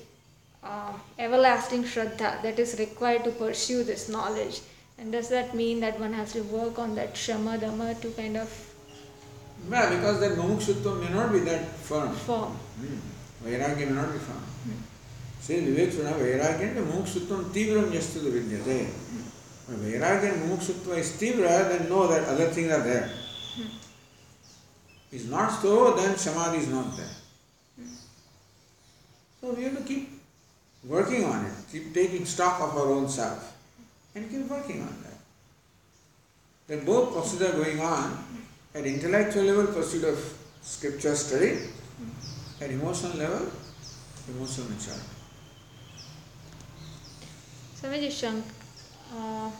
uh, 0.62 0.92
everlasting 1.18 1.82
shraddha 1.82 2.42
that 2.42 2.58
is 2.58 2.78
required 2.78 3.24
to 3.24 3.30
pursue 3.30 3.84
this 3.84 4.10
knowledge. 4.10 4.60
And 4.98 5.10
does 5.12 5.30
that 5.30 5.54
mean 5.54 5.80
that 5.80 5.98
one 5.98 6.12
has 6.12 6.34
to 6.34 6.42
work 6.42 6.78
on 6.78 6.94
that 6.96 7.16
shama 7.16 7.56
dama 7.56 7.94
to 8.02 8.10
kind 8.10 8.36
of 8.36 8.65
Yeah, 9.70 9.90
because 9.90 10.20
that 10.20 10.32
mumukshutva 10.38 11.00
may 11.00 11.14
not 11.14 11.32
be 11.32 11.40
that 11.40 11.68
firm. 11.68 12.14
Firm. 12.14 12.52
Hmm. 12.52 12.98
Vairagya 13.44 13.88
may 13.88 13.94
not 13.94 14.12
be 14.12 14.18
firm. 14.18 14.36
Hmm. 14.36 14.82
Say 15.40 15.62
Vivek 15.62 15.92
Suna, 15.92 16.12
Vairagya 16.12 16.76
and 16.76 16.86
mumukshutvam 16.86 17.50
tivram 17.50 17.90
yastu 17.90 18.20
vidyate. 18.30 18.86
Hmm. 18.86 19.72
When 19.72 19.78
Vairagya 19.92 20.34
and 20.34 20.50
mumukshutva 20.50 20.98
is 20.98 21.12
tivra, 21.20 21.68
then 21.68 21.88
know 21.88 22.06
that 22.06 22.28
other 22.28 22.46
things 22.46 22.70
are 22.70 22.82
there. 22.82 23.10
Hmm. 23.56 23.62
there. 25.10 25.20
Is 25.20 25.28
not 25.28 25.50
so, 25.50 25.94
then 25.94 26.16
samadhi 26.16 26.58
is 26.58 26.68
not 26.68 26.96
there. 26.96 27.16
So 29.40 29.52
we 29.52 29.64
have 29.64 29.76
to 29.76 29.82
keep 29.84 30.10
working 30.84 31.24
on 31.24 31.44
it, 31.44 31.52
keep 31.70 31.92
taking 31.92 32.24
stock 32.24 32.60
of 32.60 32.76
our 32.76 32.90
own 32.92 33.08
self, 33.08 33.56
and 34.14 34.30
keep 34.30 34.48
working 34.48 34.82
on 34.82 35.02
that. 35.02 35.18
Then 36.68 36.84
both 36.84 37.12
processes 37.12 37.42
are 37.42 37.56
going 37.56 37.80
on 37.80 38.24
at 38.76 38.84
intellectual 38.84 39.44
level, 39.44 39.66
pursuit 39.72 40.04
of 40.04 40.18
scripture 40.60 41.14
study, 41.16 41.58
at 42.60 42.70
emotional 42.70 43.16
level, 43.16 43.46
emotional 44.28 44.68
maturity. 44.68 45.02
Swamiji 47.80 48.10
Shank, 48.10 48.44
uh, 49.14 49.50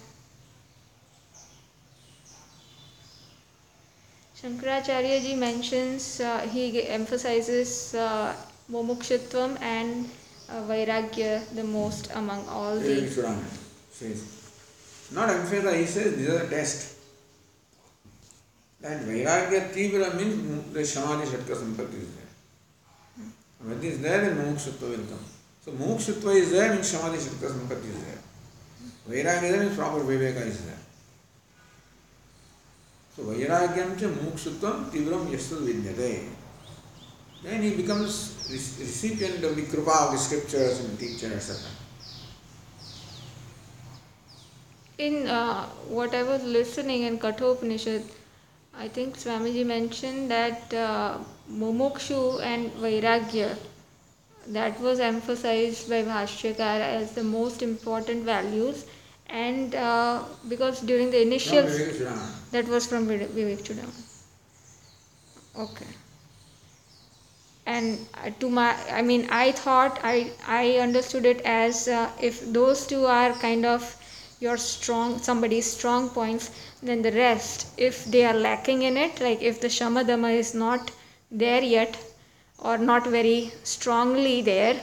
Shankaracharya 4.39 5.23
ji 5.23 5.35
mentions, 5.35 6.21
uh, 6.21 6.41
he 6.53 6.87
emphasizes 6.87 7.95
uh, 7.95 8.35
mumukshutvam 8.71 9.59
and 9.63 10.11
uh, 10.51 10.61
vairagya 10.63 11.43
the 11.55 11.65
most 11.65 12.11
among 12.15 12.47
all 12.49 12.77
Very 12.77 13.01
the. 13.01 13.23
Surana 13.23 13.45
says. 13.91 14.33
Not 15.13 15.31
emphasize, 15.31 15.79
he 15.79 15.87
says 15.87 16.17
these 16.17 16.29
are 16.29 16.39
the 16.45 16.57
That 18.87 19.01
Vairagya 19.01 19.73
Tibra 19.75 20.17
means 20.17 20.73
the 20.73 20.85
Samadhi 20.87 21.27
Shatka 21.27 21.57
Sampatti 21.57 22.03
is 22.03 22.11
there. 22.15 23.27
When 23.59 23.79
it 23.79 23.85
is 23.85 24.01
there, 24.01 24.21
then 24.21 24.37
Mumukshutva 24.37 24.91
will 24.91 25.07
come. 25.13 25.25
So 25.65 25.73
Mumukshutva 25.73 26.37
is 26.37 26.53
there 26.53 26.73
means 26.73 26.87
Samadhi 26.87 27.19
Shatka 27.19 27.49
Sampatti 27.51 27.89
is 27.89 28.05
there. 28.05 28.21
Vairagya 29.09 29.43
is 29.43 29.51
there 29.51 29.63
means 29.65 29.77
proper 29.77 30.05
Viveka 30.05 30.47
is 30.47 30.65
there. 30.67 30.79
So 33.17 33.23
vairagyam 33.25 33.99
cha 33.99 34.07
mukshutvam 34.07 34.91
tivram 34.93 35.27
yasad 35.33 35.67
vidyate. 35.67 36.29
Then 37.43 37.63
he 37.63 37.75
becomes 37.75 38.47
recipient 38.49 39.43
of 39.43 39.57
the 39.57 39.63
kripa 39.63 40.07
of 40.07 40.13
the 40.13 40.19
scriptures 40.19 40.79
and 40.85 40.97
teacher, 40.97 41.33
etc. 41.35 41.57
In 44.99 45.27
uh, 45.27 45.65
what 45.89 46.15
I 46.15 46.23
was 46.23 46.45
listening 46.45 47.03
in 47.03 47.19
Kathopanishad, 47.19 48.05
I 48.79 48.89
think 48.89 49.17
Swamiji 49.17 49.65
mentioned 49.65 50.31
that 50.31 50.73
uh, 50.75 51.19
mumukshu 51.51 52.43
and 52.43 52.71
vairagya, 52.73 53.57
that 54.49 54.79
was 54.81 55.01
emphasized 55.01 55.89
by 55.89 56.03
Bhashyakar 56.03 56.81
as 56.81 57.13
the 57.13 57.25
most 57.25 57.63
important 57.63 58.25
values. 58.25 58.85
And 59.29 59.75
uh, 59.75 60.23
because 60.49 60.81
during 60.81 61.11
the 61.11 61.21
initial. 61.23 61.63
That 62.53 62.69
was 62.69 62.87
from 62.87 63.09
Vivek 63.09 63.63
Chudam. 63.63 63.91
Okay. 65.59 65.87
And 67.67 68.07
uh, 68.15 68.31
to 68.39 68.49
my, 68.49 68.77
I 68.91 69.03
mean, 69.03 69.27
I 69.31 69.53
thought, 69.53 69.99
I, 70.05 70.31
I 70.47 70.77
understood 70.79 71.27
it 71.27 71.41
as 71.41 71.89
uh, 71.89 72.11
if 72.21 72.53
those 72.53 72.87
two 72.87 73.07
are 73.07 73.33
kind 73.33 73.65
of 73.65 73.97
your 74.41 74.57
strong 74.57 75.19
somebody's 75.19 75.71
strong 75.71 76.09
points 76.11 76.51
then 76.83 77.03
the 77.03 77.13
rest 77.13 77.67
if 77.77 78.05
they 78.07 78.25
are 78.25 78.35
lacking 78.35 78.83
in 78.83 78.97
it 78.97 79.21
like 79.21 79.43
if 79.43 79.61
the 79.61 79.69
shamadama 79.69 80.33
is 80.33 80.55
not 80.55 80.91
there 81.31 81.63
yet 81.63 81.97
or 82.59 82.77
not 82.79 83.07
very 83.07 83.51
strongly 83.63 84.43
there 84.43 84.79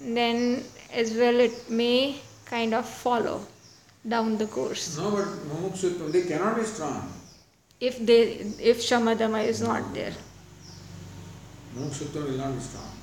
then 0.00 0.62
as 0.92 1.14
well 1.14 1.40
it 1.40 1.70
may 1.70 2.16
kind 2.44 2.74
of 2.74 2.88
follow 2.88 3.40
down 4.06 4.38
the 4.38 4.46
course. 4.46 4.96
No 4.96 5.10
but 5.10 5.26
mumukshutva 5.48 6.10
they 6.12 6.22
cannot 6.22 6.56
be 6.56 6.64
strong. 6.64 7.12
If 7.80 7.98
they 8.04 8.22
if 8.72 8.80
shamadama 8.80 9.44
is 9.44 9.60
no. 9.60 9.72
not 9.72 9.94
there. 9.94 10.14
Mumukshutva 11.74 12.24
will 12.24 12.38
not 12.38 12.54
be 12.54 12.60
strong 12.60 12.97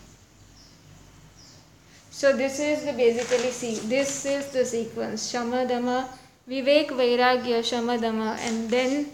so 2.18 2.32
this 2.32 2.60
is 2.60 2.86
the 2.86 2.94
basically 2.94 3.52
see 3.52 3.74
this 3.94 4.26
is 4.26 4.46
the 4.52 4.66
sequence 4.66 5.32
Shamadama, 5.32 6.08
Vivek, 6.50 6.92
Vairagya, 7.00 7.60
Shamadama, 7.70 8.38
and 8.38 8.70
then 8.70 9.08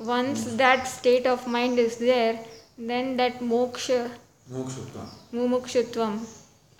once 0.00 0.44
that 0.54 0.84
state 0.84 1.26
of 1.26 1.46
mind 1.46 1.78
is 1.78 1.96
there, 1.98 2.38
then 2.78 3.16
that 3.18 3.40
moksha, 3.40 4.10
mumukshutvam, 4.50 6.24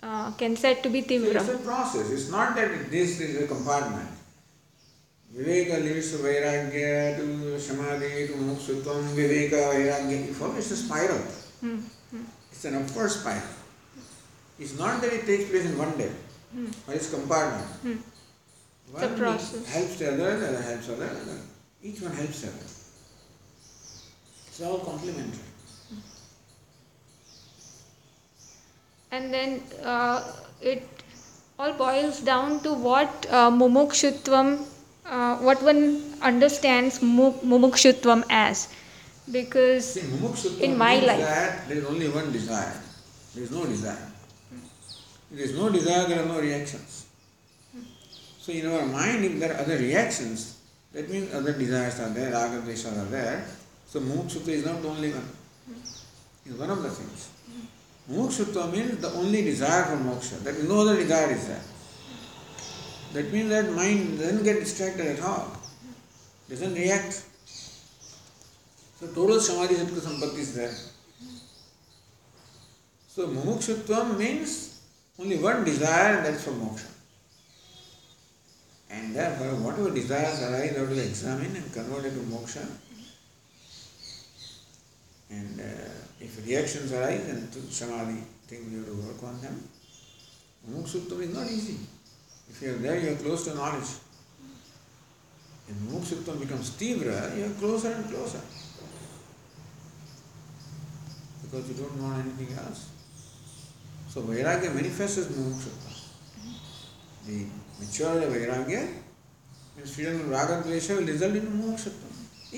uh, 0.01 0.31
can 0.31 0.55
said 0.55 0.81
to 0.81 0.89
be 0.89 1.03
tivra. 1.03 1.45
So 1.45 1.51
it's 1.51 1.61
a 1.61 1.63
process. 1.63 2.09
It's 2.09 2.31
not 2.31 2.55
that 2.55 2.89
this 2.89 3.19
is 3.19 3.43
a 3.43 3.47
compartment. 3.47 4.09
Viveka 5.35 5.83
leads 5.83 6.11
to 6.11 6.17
Vairagya, 6.17 7.17
to 7.17 7.59
Samadhi, 7.59 8.27
to 8.27 8.33
Mukshutvam, 8.33 9.13
Viveka, 9.13 9.61
Vairagya. 9.73 10.27
You 10.27 10.33
follow? 10.33 10.55
It's 10.55 10.71
a 10.71 10.77
spiral. 10.77 11.19
Hmm. 11.59 11.77
Hmm. 12.09 12.23
It's 12.51 12.65
an 12.65 12.75
upward 12.75 13.11
spiral. 13.11 13.56
It's 14.59 14.77
not 14.77 15.01
that 15.01 15.13
it 15.13 15.25
takes 15.25 15.49
place 15.49 15.65
in 15.65 15.77
one 15.77 15.97
day, 15.97 16.11
hmm. 16.51 16.67
but 16.85 16.95
it's 16.95 17.09
compartment. 17.09 17.65
Hmm. 17.81 17.97
One 18.91 19.01
the 19.01 19.17
process. 19.17 19.65
helps 19.73 19.97
the 19.97 20.13
other, 20.13 20.39
the 20.39 20.47
other 20.47 20.61
helps 20.61 20.87
the 20.87 20.93
other, 20.95 21.05
other. 21.05 21.39
Each 21.83 22.01
one 22.01 22.13
helps 22.13 22.41
the 22.41 22.47
other. 22.47 22.69
It's 24.47 24.61
all 24.61 24.79
complementary. 24.79 25.43
And 29.11 29.33
then 29.33 29.61
uh, 29.83 30.23
it 30.61 30.83
all 31.59 31.73
boils 31.73 32.21
down 32.21 32.59
to 32.61 32.73
what 32.73 33.27
uh, 33.29 33.51
mumukshutvam, 33.51 34.65
uh, 35.05 35.37
what 35.37 35.61
one 35.61 36.13
understands 36.21 36.99
mumukshutvam 36.99 38.23
as. 38.29 38.67
Because 39.31 39.93
See, 39.93 40.63
in 40.63 40.77
my 40.77 40.99
life, 40.99 41.67
there 41.67 41.77
is 41.77 41.85
only 41.85 42.09
one 42.09 42.31
desire. 42.31 42.81
There 43.35 43.43
is 43.43 43.51
no 43.51 43.65
desire. 43.65 44.11
There 45.31 45.43
is 45.43 45.55
no 45.55 45.69
desire, 45.69 46.07
there 46.07 46.23
are 46.23 46.25
no 46.25 46.39
reactions. 46.39 47.05
So 48.39 48.53
in 48.53 48.65
our 48.65 48.85
mind, 48.85 49.25
if 49.25 49.39
there 49.39 49.53
are 49.53 49.59
other 49.59 49.77
reactions, 49.77 50.57
that 50.93 51.09
means 51.09 51.33
other 51.33 51.51
desires 51.51 51.99
are 51.99 52.09
there, 52.09 52.31
raga, 52.31 52.59
are 52.59 53.05
there. 53.05 53.45
So 53.87 53.99
mumukshutva 53.99 54.47
is 54.47 54.65
not 54.65 54.81
the 54.81 54.87
only 54.87 55.11
one. 55.11 55.29
It's 56.45 56.57
one 56.57 56.69
of 56.69 56.81
the 56.81 56.89
things. 56.89 57.29
Mumukshutva 58.09 58.71
means 58.71 59.01
the 59.01 59.09
only 59.09 59.43
desire 59.43 59.83
for 59.83 59.97
moksha. 59.97 60.41
That 60.43 60.63
no 60.63 60.79
other 60.81 60.95
desire 60.95 61.31
is 61.31 61.47
there. 61.47 61.61
That 63.13 63.33
means 63.33 63.49
that 63.49 63.71
mind 63.73 64.19
doesn't 64.19 64.43
get 64.43 64.59
distracted 64.59 65.07
at 65.07 65.21
all. 65.21 65.51
Doesn't 66.49 66.73
react. 66.73 67.25
So 68.99 69.07
total 69.07 69.41
samadhi 69.41 69.75
sattva 69.75 69.99
sampatti 69.99 70.39
is 70.39 70.55
there. 70.55 70.75
So 73.09 73.27
mumukshutva 73.27 74.17
means 74.17 74.76
only 75.19 75.37
one 75.37 75.63
desire, 75.63 76.17
and 76.17 76.25
that's 76.25 76.43
for 76.43 76.51
moksha. 76.51 76.87
And 78.89 79.15
therefore, 79.15 79.47
whatever 79.55 79.91
desires 79.91 80.41
arise, 80.43 80.75
have 80.75 80.89
to 80.89 80.99
examine 80.99 81.55
and 81.55 81.73
convert 81.73 82.05
into 82.05 82.19
moksha. 82.21 82.65
And 85.29 85.59
uh, 85.59 85.89
if 86.21 86.45
reactions 86.45 86.93
arise, 86.93 87.25
then 87.27 87.51
samadhi, 87.69 88.23
think 88.47 88.71
you 88.71 88.77
have 88.77 88.87
to 88.87 88.93
work 88.93 89.23
on 89.23 89.41
them. 89.41 89.61
Mukshutva 90.71 91.21
is 91.21 91.33
not 91.33 91.47
easy. 91.47 91.77
If 92.49 92.61
you 92.61 92.75
are 92.75 92.77
there, 92.77 92.99
you 92.99 93.11
are 93.11 93.15
close 93.15 93.43
to 93.45 93.55
knowledge. 93.55 93.89
If 95.67 95.75
mukshutva 95.91 96.39
becomes 96.39 96.71
tivra, 96.71 97.37
you 97.37 97.45
are 97.45 97.55
closer 97.59 97.91
and 97.91 98.09
closer. 98.09 98.41
Because 101.43 101.69
you 101.69 101.75
don't 101.75 102.01
want 102.01 102.25
anything 102.25 102.57
else. 102.57 102.96
So 104.17 104.21
vairagya 104.25 104.69
manifest 104.73 105.19
is 105.19 105.27
mumuksha 105.29 105.65
maturity 107.79 108.27
vairagya 108.29 108.77
freedom 109.81 110.31
raga 110.31 110.51
dvesha 110.63 110.89
result 111.09 111.35
in 111.35 111.45
mumuksha 111.49 111.85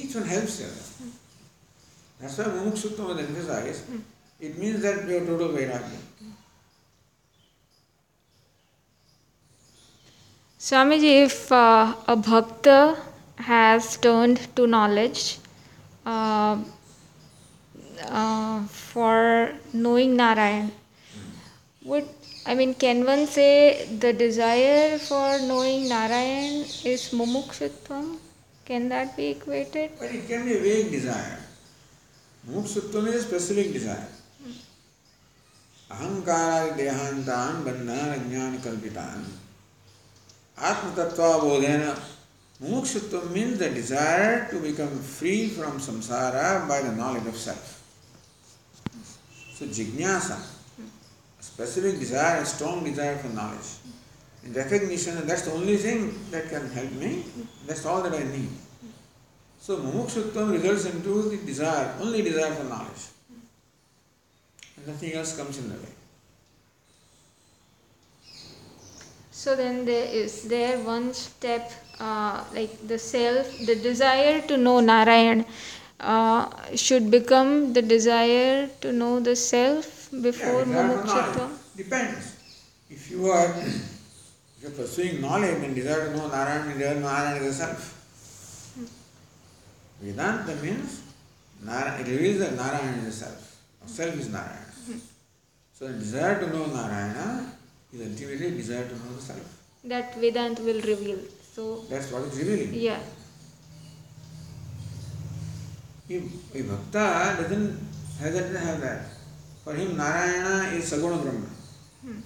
each 0.03 0.15
one 0.15 0.23
helps 0.29 0.55
that's 2.21 2.39
why 2.39 2.55
mumuksha 2.59 2.85
exercise 2.85 3.83
it 4.41 4.59
means 4.59 4.81
that 4.83 5.09
your 5.11 5.27
total 5.27 5.53
vairagya 5.59 5.99
Swamiji, 10.61 11.11
if 11.25 11.51
uh, 11.51 11.93
a 12.13 12.15
bhakta 12.17 12.79
has 13.37 13.95
turned 13.97 14.41
to 14.55 14.65
knowledge, 14.67 15.21
uh, 16.05 16.57
uh, 18.09 18.59
for 18.63 19.15
would 21.89 22.07
I 22.45 22.55
mean, 22.55 22.73
can 22.73 23.05
one 23.05 23.27
say 23.27 23.85
the 23.99 24.13
desire 24.13 24.97
for 24.97 25.39
knowing 25.39 25.89
Narayan 25.89 26.63
is 26.83 27.11
mumukshutvam? 27.11 28.17
Can 28.65 28.89
that 28.89 29.15
be 29.17 29.27
equated? 29.31 29.91
Well, 29.99 30.09
it 30.09 30.27
can 30.27 30.45
be 30.45 30.53
a 30.55 30.59
vague 30.59 30.91
desire. 30.91 31.39
Mumukshutvam 32.47 33.07
is 33.07 33.15
a 33.15 33.27
specific 33.27 33.73
desire. 33.73 34.07
अहंकार 35.91 36.69
देहांतान 36.77 37.63
बंधन 37.65 38.09
अज्ञान 38.15 38.57
कल्पितान 38.65 39.25
आत्म 40.71 40.91
तत्वाबोधेन 40.97 41.81
mumukshutvam 42.61 43.31
means 43.31 43.57
the 43.57 43.69
desire 43.69 44.47
to 44.51 44.59
become 44.59 44.99
free 44.99 45.49
from 45.49 45.79
samsara 45.79 46.67
by 46.67 46.81
the 46.81 46.91
knowledge 46.91 47.25
of 47.25 47.35
self. 47.35 47.81
So 49.55 49.65
jignasa 49.65 50.58
specific 51.59 51.99
desire, 51.99 52.41
a 52.41 52.45
strong 52.45 52.85
desire 52.85 53.17
for 53.17 53.27
knowledge. 53.35 53.69
In 54.45 54.53
recognition 54.53 55.15
that 55.15 55.27
that's 55.27 55.41
the 55.41 55.51
only 55.51 55.75
thing 55.75 56.17
that 56.31 56.47
can 56.49 56.71
help 56.71 56.91
me, 56.93 57.25
that's 57.67 57.85
all 57.85 58.01
that 58.01 58.13
I 58.13 58.23
need. 58.23 58.47
So 59.59 59.75
mumukshutvam 59.77 60.53
results 60.53 60.85
into 60.85 61.21
the 61.23 61.35
desire, 61.45 61.93
only 61.99 62.21
desire 62.21 62.53
for 62.53 62.63
knowledge. 62.63 63.03
And 64.77 64.87
nothing 64.87 65.11
else 65.11 65.35
comes 65.35 65.57
in 65.57 65.67
the 65.67 65.75
way. 65.75 65.93
So 69.31 69.57
then 69.57 69.83
there 69.83 70.07
is 70.07 70.43
there 70.47 70.79
one 70.79 71.13
step 71.13 71.73
uh, 71.99 72.45
like 72.53 72.87
the 72.87 72.97
self, 72.97 73.51
the 73.65 73.75
desire 73.75 74.41
to 74.47 74.55
know 74.55 74.79
Narayan 74.79 75.45
uh, 75.99 76.47
should 76.75 77.11
become 77.11 77.73
the 77.73 77.81
desire 77.81 78.69
to 78.79 78.93
know 78.93 79.19
the 79.19 79.35
self 79.35 79.98
before 80.11 80.65
yeah, 80.65 80.89
mumukshutva? 80.89 81.45
Depends. 81.77 82.35
If 82.89 83.11
you 83.11 83.27
are 83.27 83.53
if 83.55 84.57
you 84.61 84.67
are 84.67 84.71
pursuing 84.71 85.21
knowledge 85.21 85.63
and 85.63 85.75
desire 85.75 86.09
to 86.09 86.17
know 86.17 86.27
Narayan, 86.27 86.73
to 86.73 86.79
know 86.79 86.99
Narayan 86.99 87.37
is 87.43 87.57
the 87.57 87.65
self. 87.65 87.81
Hmm. 88.75 88.89
Vedanta 90.01 90.55
means 90.63 91.01
Narayan, 91.63 92.01
it 92.01 92.07
reveals 92.07 92.39
that 92.39 92.55
Narayan 92.55 92.95
is 92.99 93.05
the 93.05 93.25
self. 93.25 93.57
Self 93.85 94.15
is 94.15 94.29
Narayan. 94.29 94.71
Hmm. 94.87 94.97
So 95.73 95.87
the 95.87 95.93
desire 95.93 96.39
to 96.39 96.47
know 96.49 96.65
Narayana 96.65 97.53
is 97.93 98.01
ultimately 98.01 98.51
desire 98.51 98.87
to 98.87 98.95
know 98.95 99.13
the 99.15 99.21
self. 99.21 99.45
That 99.83 100.15
Vedanta 100.15 100.61
will 100.61 100.81
reveal. 100.81 101.19
So 101.53 101.85
that's 101.89 102.11
what 102.11 102.23
it's 102.23 102.37
revealing. 102.37 102.73
Yeah. 102.73 102.99
If 106.09 106.23
a 106.55 106.63
bhakta 106.63 107.43
doesn't 107.43 107.77
doesn't 108.19 108.55
have 108.55 108.81
that. 108.81 109.18
For 109.63 109.73
him, 109.73 109.97
Narayana 109.97 110.75
is 110.75 110.91
Saguna 110.91 111.21
Brahma. 111.21 111.47
Hmm. 112.01 112.19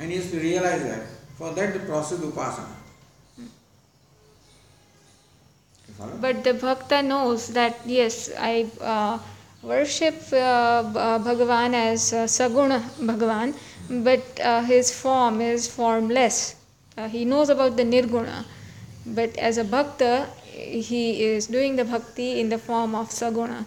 And 0.00 0.10
he 0.10 0.16
has 0.16 0.30
to 0.30 0.38
realize 0.38 0.82
that. 0.82 1.06
For 1.36 1.52
that, 1.52 1.72
the 1.74 1.80
process 1.80 2.22
of 2.22 2.32
upasana. 2.32 2.76
Follow? 5.96 6.16
But 6.20 6.44
the 6.44 6.52
bhakta 6.52 7.02
knows 7.02 7.48
that 7.54 7.80
yes, 7.86 8.30
I 8.38 8.66
uh, 8.80 9.18
worship 9.62 10.14
uh, 10.32 10.36
uh, 10.36 11.18
Bhagavan 11.18 11.72
as 11.72 12.12
uh, 12.12 12.24
Saguna 12.24 12.80
Bhagavan, 13.00 13.54
but 14.04 14.24
uh, 14.40 14.62
his 14.62 14.92
form 14.92 15.40
is 15.40 15.68
formless. 15.68 16.56
Uh, 16.98 17.08
he 17.08 17.24
knows 17.24 17.48
about 17.48 17.76
the 17.76 17.82
Nirguna, 17.82 18.44
but 19.06 19.36
as 19.38 19.56
a 19.56 19.64
bhakta, 19.64 20.28
he 20.42 21.24
is 21.24 21.46
doing 21.46 21.76
the 21.76 21.84
bhakti 21.84 22.40
in 22.40 22.50
the 22.50 22.58
form 22.58 22.94
of 22.94 23.08
Saguna. 23.08 23.64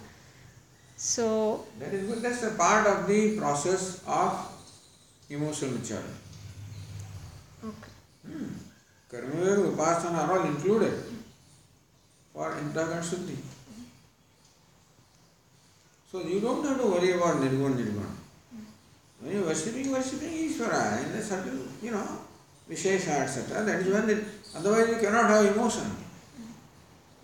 So, 0.99 1.65
That 1.79 1.93
is 1.93 2.07
good. 2.07 2.21
That's 2.21 2.43
a 2.43 2.51
part 2.51 2.85
of 2.85 3.07
the 3.07 3.37
process 3.39 4.03
of 4.05 4.35
emotional 5.29 5.71
maturity. 5.71 6.11
okay. 7.63 7.91
Hmm. 8.27 8.49
Karma 9.09 9.71
upasana 9.71 10.27
are 10.27 10.39
all 10.39 10.45
included 10.45 10.93
for 12.33 12.51
Antahkarana 12.51 13.01
Shuddhi. 13.01 13.37
So 16.11 16.21
you 16.21 16.41
don't 16.41 16.65
have 16.65 16.77
to 16.81 16.87
worry 16.87 17.13
about 17.13 17.37
Nirguna 17.37 17.75
Nirguna. 17.79 18.11
When 19.21 19.31
you 19.35 19.43
are 19.43 19.47
worshipping, 19.47 19.91
worshipping 19.91 20.33
Ishvara 20.49 21.05
in 21.05 21.11
a 21.15 21.21
certain, 21.23 21.65
you 21.81 21.91
know, 21.91 22.05
Vishesha, 22.69 23.21
etc., 23.23 23.63
that 23.63 23.79
is 23.79 23.93
when 23.93 24.09
it, 24.09 24.23
otherwise 24.53 24.89
you 24.89 24.97
cannot 24.97 25.29
have 25.29 25.45
emotion. 25.55 25.95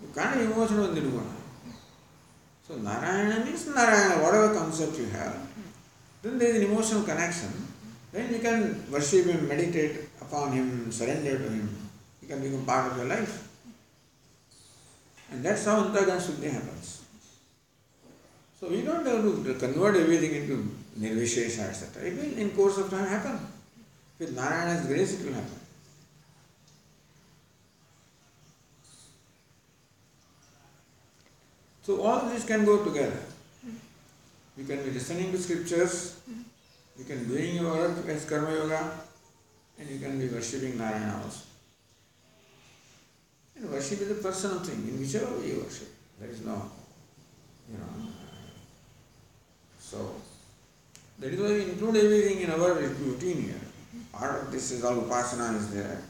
You 0.00 0.08
can't 0.14 0.34
have 0.34 0.50
emotion 0.50 0.80
with 0.80 0.96
Nirguna. 0.96 1.32
So 2.66 2.74
Narayana 2.76 3.44
means 3.44 3.66
Narayana, 3.68 4.22
whatever 4.22 4.52
concept 4.54 4.98
you 4.98 5.06
have. 5.06 5.38
Then 6.22 6.38
there 6.38 6.48
is 6.48 6.56
an 6.56 6.70
emotional 6.70 7.04
connection. 7.04 7.50
Then 8.10 8.32
you 8.32 8.40
can 8.40 8.90
worship 8.90 9.26
him, 9.26 9.46
meditate 9.46 10.08
upon 10.20 10.52
him, 10.52 10.90
surrender 10.90 11.38
to 11.38 11.48
him. 11.48 11.68
He 12.20 12.26
can 12.26 12.42
become 12.42 12.64
part 12.66 12.90
of 12.90 12.96
your 12.96 13.06
life. 13.06 13.46
And 15.30 15.44
that's 15.44 15.64
how 15.64 15.84
Antahkarana 15.84 16.20
Shuddhi 16.20 16.50
happens. 16.50 17.04
So 18.58 18.68
we 18.68 18.82
don't 18.82 19.06
have 19.06 19.22
to 19.22 19.54
convert 19.54 19.96
everything 19.96 20.34
into 20.42 20.74
Nirvishesha, 20.98 21.68
etc. 21.68 22.02
It 22.02 22.16
will 22.16 22.38
in 22.38 22.50
course 22.50 22.78
of 22.78 22.90
time 22.90 23.06
happen. 23.06 23.38
With 24.18 24.34
Narayana's 24.34 24.86
grace 24.86 25.20
it 25.20 25.26
will 25.26 25.34
happen. 25.34 25.60
So 31.86 32.02
all 32.02 32.28
this 32.28 32.44
can 32.44 32.64
go 32.64 32.82
together. 32.84 33.20
You 34.56 34.64
can 34.64 34.82
be 34.82 34.90
listening 34.90 35.30
to 35.30 35.38
scriptures, 35.38 36.18
you 36.98 37.04
can 37.04 37.22
be 37.22 37.36
doing 37.36 37.54
your 37.54 37.72
work 37.72 38.08
as 38.08 38.24
karma 38.24 38.50
yoga, 38.50 38.90
and 39.78 39.88
you 39.88 40.00
can 40.00 40.18
be 40.18 40.26
worshipping 40.26 40.78
Narayana 40.78 41.22
also. 41.22 41.44
And 43.54 43.70
worship 43.70 44.00
is 44.00 44.10
a 44.10 44.14
personal 44.16 44.58
thing, 44.58 44.82
in 44.88 44.98
whichever 44.98 45.38
way 45.38 45.46
you 45.46 45.60
worship. 45.62 45.86
There 46.18 46.28
is 46.28 46.44
no, 46.44 46.60
you 47.70 47.78
know. 47.78 48.10
So, 49.78 50.10
that 51.20 51.32
is 51.32 51.38
why 51.38 51.50
we 51.50 51.62
include 51.70 51.96
everything 51.98 52.40
in 52.40 52.50
our 52.50 52.74
routine 52.74 53.42
here. 53.42 53.60
Part 54.12 54.42
of 54.42 54.50
this 54.50 54.72
is 54.72 54.82
all 54.84 54.96
upasana 54.96 55.56
is 55.56 55.72
there. 55.72 56.02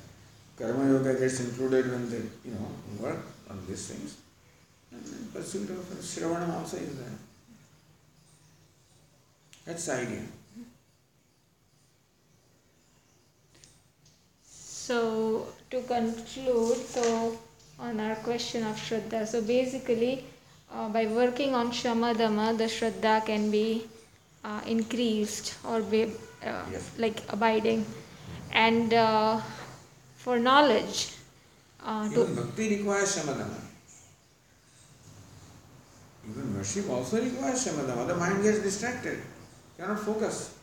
Karma 0.56 0.90
yoga 0.90 1.18
gets 1.20 1.40
included 1.40 1.90
when 1.90 2.08
they, 2.08 2.22
you 2.46 2.54
know, 2.54 2.70
work 2.98 3.20
on 3.50 3.62
these 3.68 3.88
things. 3.88 4.16
And 5.04 5.32
pursuit 5.32 5.70
of 5.70 5.84
Shravanam 6.00 6.52
also 6.54 6.76
is 6.78 6.96
there. 6.98 7.18
That's 9.66 9.86
the 9.86 9.92
idea. 9.94 10.22
So 14.44 15.46
to 15.70 15.82
conclude, 15.82 16.76
so 16.76 17.36
on 17.78 17.98
our 18.00 18.14
question 18.16 18.62
of 18.64 18.76
Shraddha, 18.76 19.26
so 19.26 19.42
basically 19.42 20.24
uh, 20.72 20.88
by 20.88 21.06
working 21.06 21.54
on 21.54 21.70
Shamadama, 21.72 22.56
the 22.56 22.64
Shraddha 22.64 23.24
can 23.26 23.50
be 23.50 23.84
uh, 24.44 24.60
increased 24.66 25.56
or 25.64 25.80
be 25.82 26.04
uh, 26.04 26.62
Yes. 26.70 26.90
like 26.98 27.20
abiding. 27.30 27.84
And 28.52 28.94
uh, 28.94 29.40
for 30.16 30.38
knowledge, 30.38 31.12
uh, 31.84 32.08
to, 32.10 32.22
Even 32.22 32.34
bhakti 32.36 32.76
requires 32.78 33.16
shamadama. 33.16 33.58
Even 36.28 36.56
worship 36.56 36.90
also 36.90 37.22
requires 37.22 37.64
shamadama. 37.66 38.06
The 38.06 38.16
mind 38.16 38.42
gets 38.42 38.60
distracted, 38.60 39.20
cannot 39.78 40.00
focus. 40.00 40.58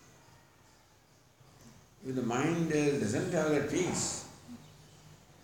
If 2.05 2.15
the 2.15 2.21
mind 2.21 2.71
uh, 2.71 2.99
doesn't 2.99 3.31
have 3.31 3.49
that 3.49 3.71
peace, 3.71 4.25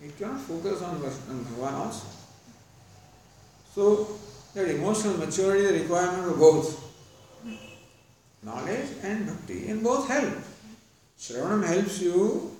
it 0.01 0.17
cannot 0.17 0.41
focus 0.41 0.81
on 0.81 0.95
on 0.95 1.45
Bhagavan 1.45 1.73
also. 1.73 2.07
So, 3.73 4.19
that 4.53 4.67
emotional 4.69 5.17
maturity 5.17 5.63
is 5.63 5.71
a 5.71 5.83
requirement 5.83 6.31
of 6.31 6.37
both 6.37 6.89
knowledge 8.43 8.89
and 9.03 9.25
bhakti, 9.25 9.69
and 9.69 9.83
both 9.83 10.07
help. 10.07 10.33
Shravanam 11.17 11.65
helps 11.65 12.01
you 12.01 12.55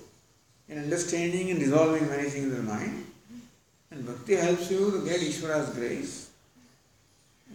in 0.68 0.78
understanding 0.78 1.50
and 1.50 1.60
resolving 1.60 2.06
many 2.08 2.28
things 2.30 2.44
in 2.44 2.54
the 2.54 2.62
mind, 2.62 3.06
and 3.90 4.06
bhakti 4.06 4.36
helps 4.36 4.70
you 4.70 4.90
to 4.90 5.04
get 5.04 5.20
Ishvara's 5.20 5.74
grace. 5.74 6.29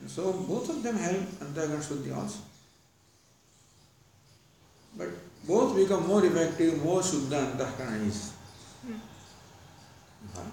So 0.07 0.33
both 0.33 0.69
of 0.69 0.83
them 0.83 0.97
help 0.97 1.21
Antahkarana 1.45 1.83
Shuddhi 1.83 2.15
also. 2.15 2.39
But 4.97 5.09
both 5.47 5.75
become 5.75 6.07
more 6.07 6.23
effective, 6.25 6.83
more 6.83 7.01
Shuddha 7.01 7.51
Antahkarana 7.51 8.07
is. 8.07 8.33
Okay. 8.85 10.49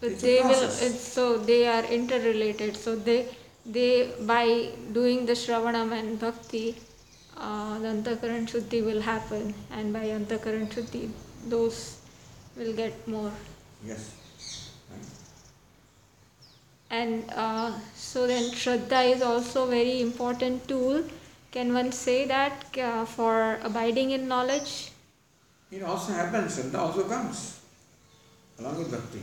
but 0.00 0.10
It's 0.10 0.22
they 0.22 0.40
will, 0.40 0.70
so 0.70 1.38
they 1.38 1.66
are 1.66 1.84
interrelated. 1.84 2.76
So 2.76 2.96
they, 2.96 3.28
they 3.66 4.10
by 4.20 4.70
doing 4.92 5.26
the 5.26 5.32
Shravanam 5.32 5.92
and 5.92 6.18
Bhakti, 6.18 6.76
uh, 7.36 7.78
the 7.78 7.88
Antakaran 7.88 8.46
Shuddhi 8.48 8.84
will 8.84 9.00
happen, 9.00 9.54
and 9.70 9.92
by 9.92 10.06
Antakaran 10.06 10.68
Shuddhi, 10.72 11.10
those 11.46 11.98
will 12.56 12.72
get 12.72 13.06
more. 13.06 13.32
Yes. 13.84 14.19
And 16.90 17.24
uh, 17.36 17.72
so 17.94 18.26
then 18.26 18.50
Shraddha 18.50 19.14
is 19.14 19.22
also 19.22 19.66
very 19.66 20.00
important 20.00 20.66
tool. 20.66 21.04
Can 21.52 21.72
one 21.72 21.92
say 21.92 22.26
that 22.26 22.76
uh, 22.78 23.04
for 23.04 23.58
abiding 23.62 24.10
in 24.10 24.26
knowledge? 24.26 24.90
It 25.70 25.82
also 25.84 26.12
happens, 26.12 26.58
Shraddha 26.58 26.78
also 26.78 27.04
comes 27.04 27.60
along 28.58 28.78
with 28.78 28.90
bhakti. 28.90 29.20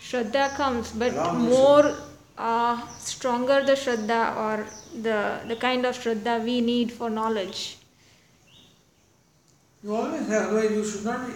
Shraddha 0.00 0.54
comes, 0.54 0.92
but 0.92 1.12
Along 1.12 1.42
more 1.42 1.96
uh, 2.38 2.86
stronger 2.98 3.64
the 3.64 3.72
Shraddha 3.72 4.36
or 4.36 4.66
the, 5.02 5.40
the 5.48 5.56
kind 5.56 5.84
of 5.84 5.96
Shraddha 5.96 6.44
we 6.44 6.60
need 6.60 6.92
for 6.92 7.10
knowledge. 7.10 7.78
You 9.82 9.94
always 9.94 10.26
have, 10.28 10.52
you 10.52 10.84
should 10.84 11.04
not 11.04 11.26
be. 11.26 11.32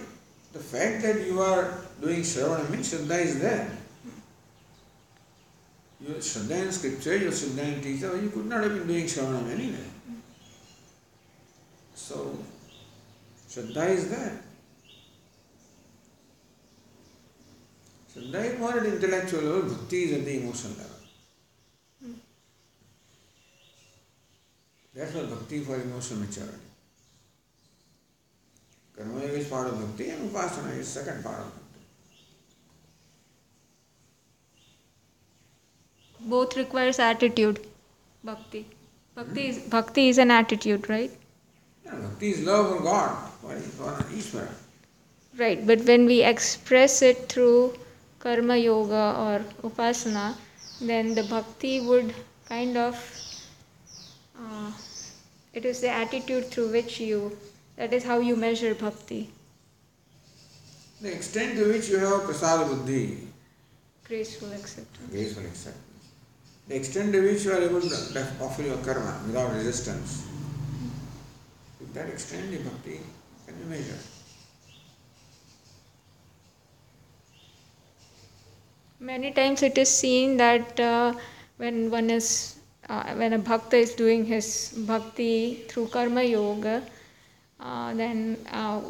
The 0.52 0.58
fact 0.58 1.02
that 1.02 1.26
you 1.26 1.40
are 1.40 1.78
doing 2.00 2.20
Shravana 2.20 2.70
means 2.70 2.92
Shraddha 2.92 3.20
is 3.20 3.40
there. 3.40 3.81
You 6.02 6.14
Shraddha 6.14 6.66
in 6.66 6.72
scripture, 6.72 7.16
you 7.16 7.28
Shraddha 7.28 7.74
in 7.74 7.80
teacher, 7.80 8.20
you 8.20 8.30
could 8.30 8.46
not 8.46 8.64
have 8.64 8.74
been 8.74 8.86
doing 8.88 9.04
Shravana 9.04 9.52
anyway. 9.52 9.86
So, 11.94 12.36
Shraddha 13.48 13.90
is 13.90 14.10
there. 14.10 14.42
Shraddha 18.12 18.52
is 18.52 18.58
more 18.58 18.78
at 18.78 18.86
intellectual 18.86 19.42
level, 19.42 19.74
bhakti 19.74 20.04
is 20.04 20.12
at 20.18 20.24
the 20.24 20.40
emotional 20.40 20.72
level. 20.78 20.92
That's 24.94 25.14
what 25.14 25.30
bhakti 25.30 25.60
for 25.60 25.80
emotional 25.80 26.20
maturity. 26.20 26.58
Karma 28.96 29.20
is 29.20 29.48
part 29.48 29.68
of 29.68 29.80
bhakti 29.80 30.10
and 30.10 30.30
upasana 30.30 30.76
is 30.76 30.88
second 30.88 31.22
part 31.22 31.40
of 31.40 31.46
bhakti. 31.46 31.61
Both 36.24 36.56
requires 36.56 36.98
attitude. 36.98 37.60
Bhakti. 38.24 38.66
Bhakti 39.14 39.48
is, 39.48 39.58
bhakti 39.58 40.08
is 40.08 40.18
an 40.18 40.30
attitude, 40.30 40.88
right? 40.88 41.10
Yeah, 41.84 41.96
bhakti 41.96 42.30
is 42.30 42.40
love 42.44 42.76
for 42.76 42.82
God, 42.82 43.30
for, 43.40 43.54
Ishvara. 44.16 44.48
Right, 45.36 45.66
but 45.66 45.80
when 45.82 46.06
we 46.06 46.22
express 46.22 47.02
it 47.02 47.28
through 47.28 47.74
karma 48.20 48.56
yoga 48.56 49.14
or 49.18 49.68
upasana, 49.68 50.34
then 50.80 51.14
the 51.14 51.24
bhakti 51.24 51.80
would 51.80 52.14
kind 52.48 52.76
of, 52.76 52.94
uh, 54.38 54.70
it 55.52 55.64
is 55.64 55.80
the 55.80 55.88
attitude 55.88 56.46
through 56.46 56.70
which 56.72 57.00
you, 57.00 57.36
that 57.76 57.92
is 57.92 58.04
how 58.04 58.18
you 58.20 58.36
measure 58.36 58.74
bhakti. 58.74 59.30
The 61.00 61.12
extent 61.12 61.56
to 61.56 61.68
which 61.72 61.88
you 61.88 61.98
have 61.98 62.20
prasada 62.22 62.68
buddhi, 62.68 63.18
Graceful 64.06 64.52
acceptance. 64.52 65.10
graceful 65.10 65.44
acceptance, 65.44 65.91
the 66.68 66.76
extent 66.76 67.12
to 67.12 67.20
which 67.20 67.44
you 67.44 67.52
are 67.52 67.60
able 67.60 67.80
to 67.80 68.26
offer 68.40 68.62
your 68.62 68.78
karma 68.78 69.20
without 69.26 69.52
resistance, 69.52 70.26
to 71.78 71.92
that 71.94 72.08
extent 72.08 72.50
the 72.50 72.58
bhakti 72.58 73.00
can 73.46 73.54
be 73.56 73.64
measured. 73.64 73.98
Many 79.00 79.32
times 79.32 79.62
it 79.62 79.76
is 79.78 79.88
seen 79.88 80.36
that 80.36 80.78
uh, 80.78 81.14
when 81.56 81.90
one 81.90 82.08
is 82.08 82.60
uh, 82.88 83.14
when 83.14 83.32
a 83.32 83.38
bhakta 83.38 83.76
is 83.76 83.94
doing 83.94 84.24
his 84.24 84.72
bhakti 84.86 85.64
through 85.68 85.88
karma 85.88 86.22
yoga, 86.22 86.82
uh, 87.58 87.94
then 87.94 88.38
uh, 88.50 88.80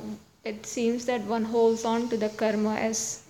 it 0.44 0.66
seems 0.66 1.06
that 1.06 1.22
one 1.22 1.44
holds 1.44 1.84
on 1.84 2.08
to 2.10 2.16
the 2.16 2.28
karma 2.28 2.74
as 2.74 3.22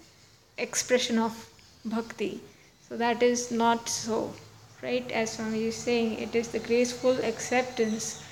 expression 0.59 1.18
of 1.18 1.49
bhakti. 1.84 2.40
So 2.93 2.99
that 2.99 3.22
is 3.22 3.51
not 3.51 3.88
so, 3.88 4.34
right? 4.82 5.11
As 5.12 5.32
Swami 5.32 5.64
is 5.64 5.76
saying, 5.76 6.18
it 6.18 6.34
is 6.34 6.49
the 6.49 6.59
graceful 6.59 7.16
acceptance 7.24 8.22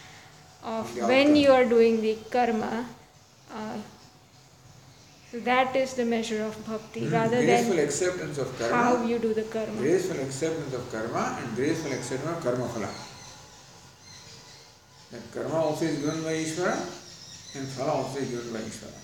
of 0.62 0.94
The 0.94 1.06
when 1.06 1.34
you 1.34 1.50
are 1.50 1.64
doing 1.64 2.02
the 2.02 2.18
karma. 2.30 2.84
Uh, 3.50 3.78
so 5.30 5.40
that 5.48 5.74
is 5.74 5.94
the 5.94 6.04
measure 6.04 6.42
of 6.42 6.60
bhakti, 6.66 7.06
rather 7.08 7.40
graceful 7.42 7.76
than 7.76 7.84
acceptance 7.86 8.36
of 8.36 8.58
karma, 8.58 8.76
how 8.76 9.02
you 9.02 9.18
do 9.18 9.32
the 9.32 9.44
karma. 9.44 9.80
graceful 9.80 10.20
acceptance 10.20 10.74
of 10.74 10.92
karma 10.92 11.38
and 11.40 11.56
graceful 11.56 11.92
acceptance 11.92 12.36
of 12.36 12.44
karma 12.44 12.68
phala. 12.68 12.92
That 15.12 15.24
karma 15.32 15.54
also 15.54 15.86
is 15.86 15.96
given 16.04 16.22
by 16.22 16.36
Ishvara 16.36 16.76
and 17.56 17.66
phala 17.66 17.96
also 18.04 18.18
is 18.18 18.28
given 18.28 18.52
by 18.52 18.60
Ishvara. 18.60 19.00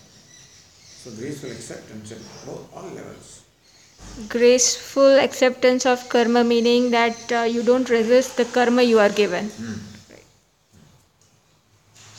So 1.00 1.16
graceful 1.16 1.50
acceptance 1.50 2.12
at 2.12 2.20
all 2.76 2.90
levels. 2.92 3.45
Graceful 4.28 5.18
acceptance 5.18 5.84
of 5.86 6.08
karma 6.08 6.42
meaning 6.42 6.90
that 6.90 7.32
uh, 7.32 7.42
you 7.42 7.62
don't 7.62 7.88
resist 7.90 8.36
the 8.36 8.44
karma 8.46 8.82
you 8.82 8.98
are 8.98 9.10
given. 9.10 9.50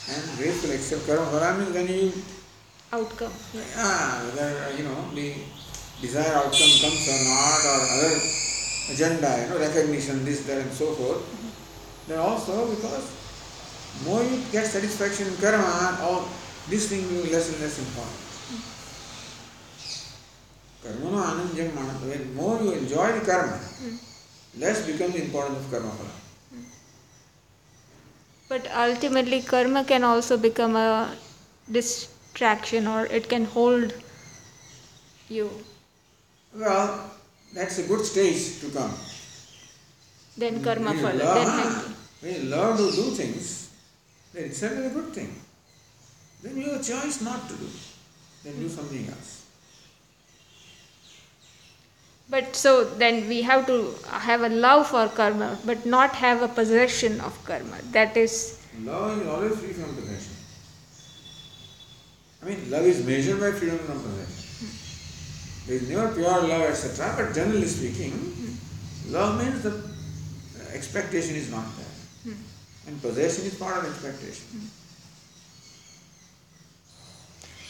And 0.08 0.24
graceful 0.38 0.70
accept 0.70 1.06
karma 1.06 1.26
phala 1.26 1.58
means 1.58 1.74
when 1.74 1.88
you 1.88 2.12
Outcome. 2.90 3.32
Yeah. 3.52 3.60
ah, 3.76 4.24
whether 4.24 4.72
you 4.72 4.84
know 4.88 4.96
the 5.12 5.34
desired 6.00 6.32
outcome 6.32 6.72
comes 6.80 7.04
or 7.04 7.20
not 7.28 7.60
or 7.68 7.78
other 7.84 8.16
agenda, 8.88 9.28
you 9.44 9.48
know, 9.52 9.58
recognition, 9.60 10.24
this, 10.24 10.40
that 10.48 10.64
and 10.64 10.72
so 10.72 10.96
forth, 10.96 11.20
then 12.08 12.18
also 12.18 12.64
because 12.72 13.04
more 14.08 14.24
you 14.24 14.40
get 14.50 14.64
satisfaction 14.64 15.28
in 15.28 15.36
karma, 15.36 15.98
all 16.00 16.24
this 16.70 16.88
thing 16.88 17.04
will 17.12 17.24
be 17.24 17.30
less 17.30 17.52
and 17.52 17.60
less 17.60 17.76
important. 17.78 18.27
Karma 20.82 21.10
no 21.10 21.22
anandjam 21.30 21.70
manat. 21.78 22.00
When 22.08 22.34
more 22.34 22.62
you 22.62 22.72
enjoy 22.72 23.12
the 23.18 23.24
karma, 23.26 23.56
hmm. 23.56 23.96
less 24.60 24.86
becomes 24.86 25.14
the 25.14 25.22
importance 25.22 25.58
of 25.64 25.70
karma 25.70 25.88
phala. 25.88 26.14
Hmm. 26.50 26.62
But 28.48 28.70
ultimately, 28.74 29.42
karma 29.42 29.84
can 29.84 30.04
also 30.04 30.36
become 30.36 30.76
a 30.76 31.16
distraction 31.70 32.86
or 32.86 33.06
it 33.06 33.28
can 33.28 33.44
hold 33.44 33.92
you. 35.28 35.50
Well, 36.54 37.10
that's 37.54 37.78
a 37.78 37.86
good 37.86 38.04
stage 38.04 38.60
to 38.60 38.70
come. 38.70 38.94
Then 40.36 40.62
karma 40.62 40.90
When 40.92 40.98
phala. 40.98 41.18
learn- 41.18 41.34
Then 41.34 41.46
happy. 41.58 41.94
when 42.20 42.34
you 42.34 42.42
learn 42.50 42.76
to 42.76 42.90
do 42.92 43.10
things, 43.16 43.70
then 44.32 44.44
itself 44.44 44.72
is 44.72 44.86
a 44.92 44.94
good 44.94 45.12
thing. 45.12 45.34
Then 46.42 46.56
you 46.56 46.70
have 46.70 46.80
a 46.80 46.84
choice 46.84 47.20
not 47.22 47.48
to 47.48 47.54
do. 47.56 47.68
Then 48.44 48.60
do 48.60 48.68
something 48.68 49.08
else. 49.08 49.37
But 52.30 52.54
so 52.54 52.84
then 52.84 53.26
we 53.28 53.42
have 53.42 53.66
to 53.66 53.94
have 54.10 54.42
a 54.42 54.48
love 54.50 54.88
for 54.88 55.08
karma, 55.08 55.58
but 55.64 55.86
not 55.86 56.14
have 56.14 56.42
a 56.42 56.48
possession 56.48 57.20
of 57.20 57.42
karma. 57.44 57.78
That 57.92 58.16
is, 58.16 58.60
Love 58.82 59.20
is 59.20 59.26
always 59.26 59.58
free 59.58 59.72
from 59.72 59.94
possession. 59.94 60.34
I 62.42 62.46
mean, 62.46 62.70
love 62.70 62.84
is 62.84 63.04
measured 63.04 63.40
by 63.40 63.50
freedom 63.52 63.78
from 63.78 64.00
possession. 64.02 64.68
There 65.66 65.76
is 65.76 65.88
never 65.88 66.14
pure 66.14 66.42
love, 66.42 66.62
etc. 66.62 67.14
But 67.16 67.34
generally 67.34 67.66
speaking, 67.66 68.12
love 69.08 69.38
means 69.42 69.62
the 69.62 69.82
expectation 70.72 71.34
is 71.34 71.50
not 71.50 71.64
there. 71.76 72.34
And 72.86 73.02
possession 73.02 73.44
is 73.46 73.54
part 73.54 73.78
of 73.78 73.90
expectation. 73.90 74.70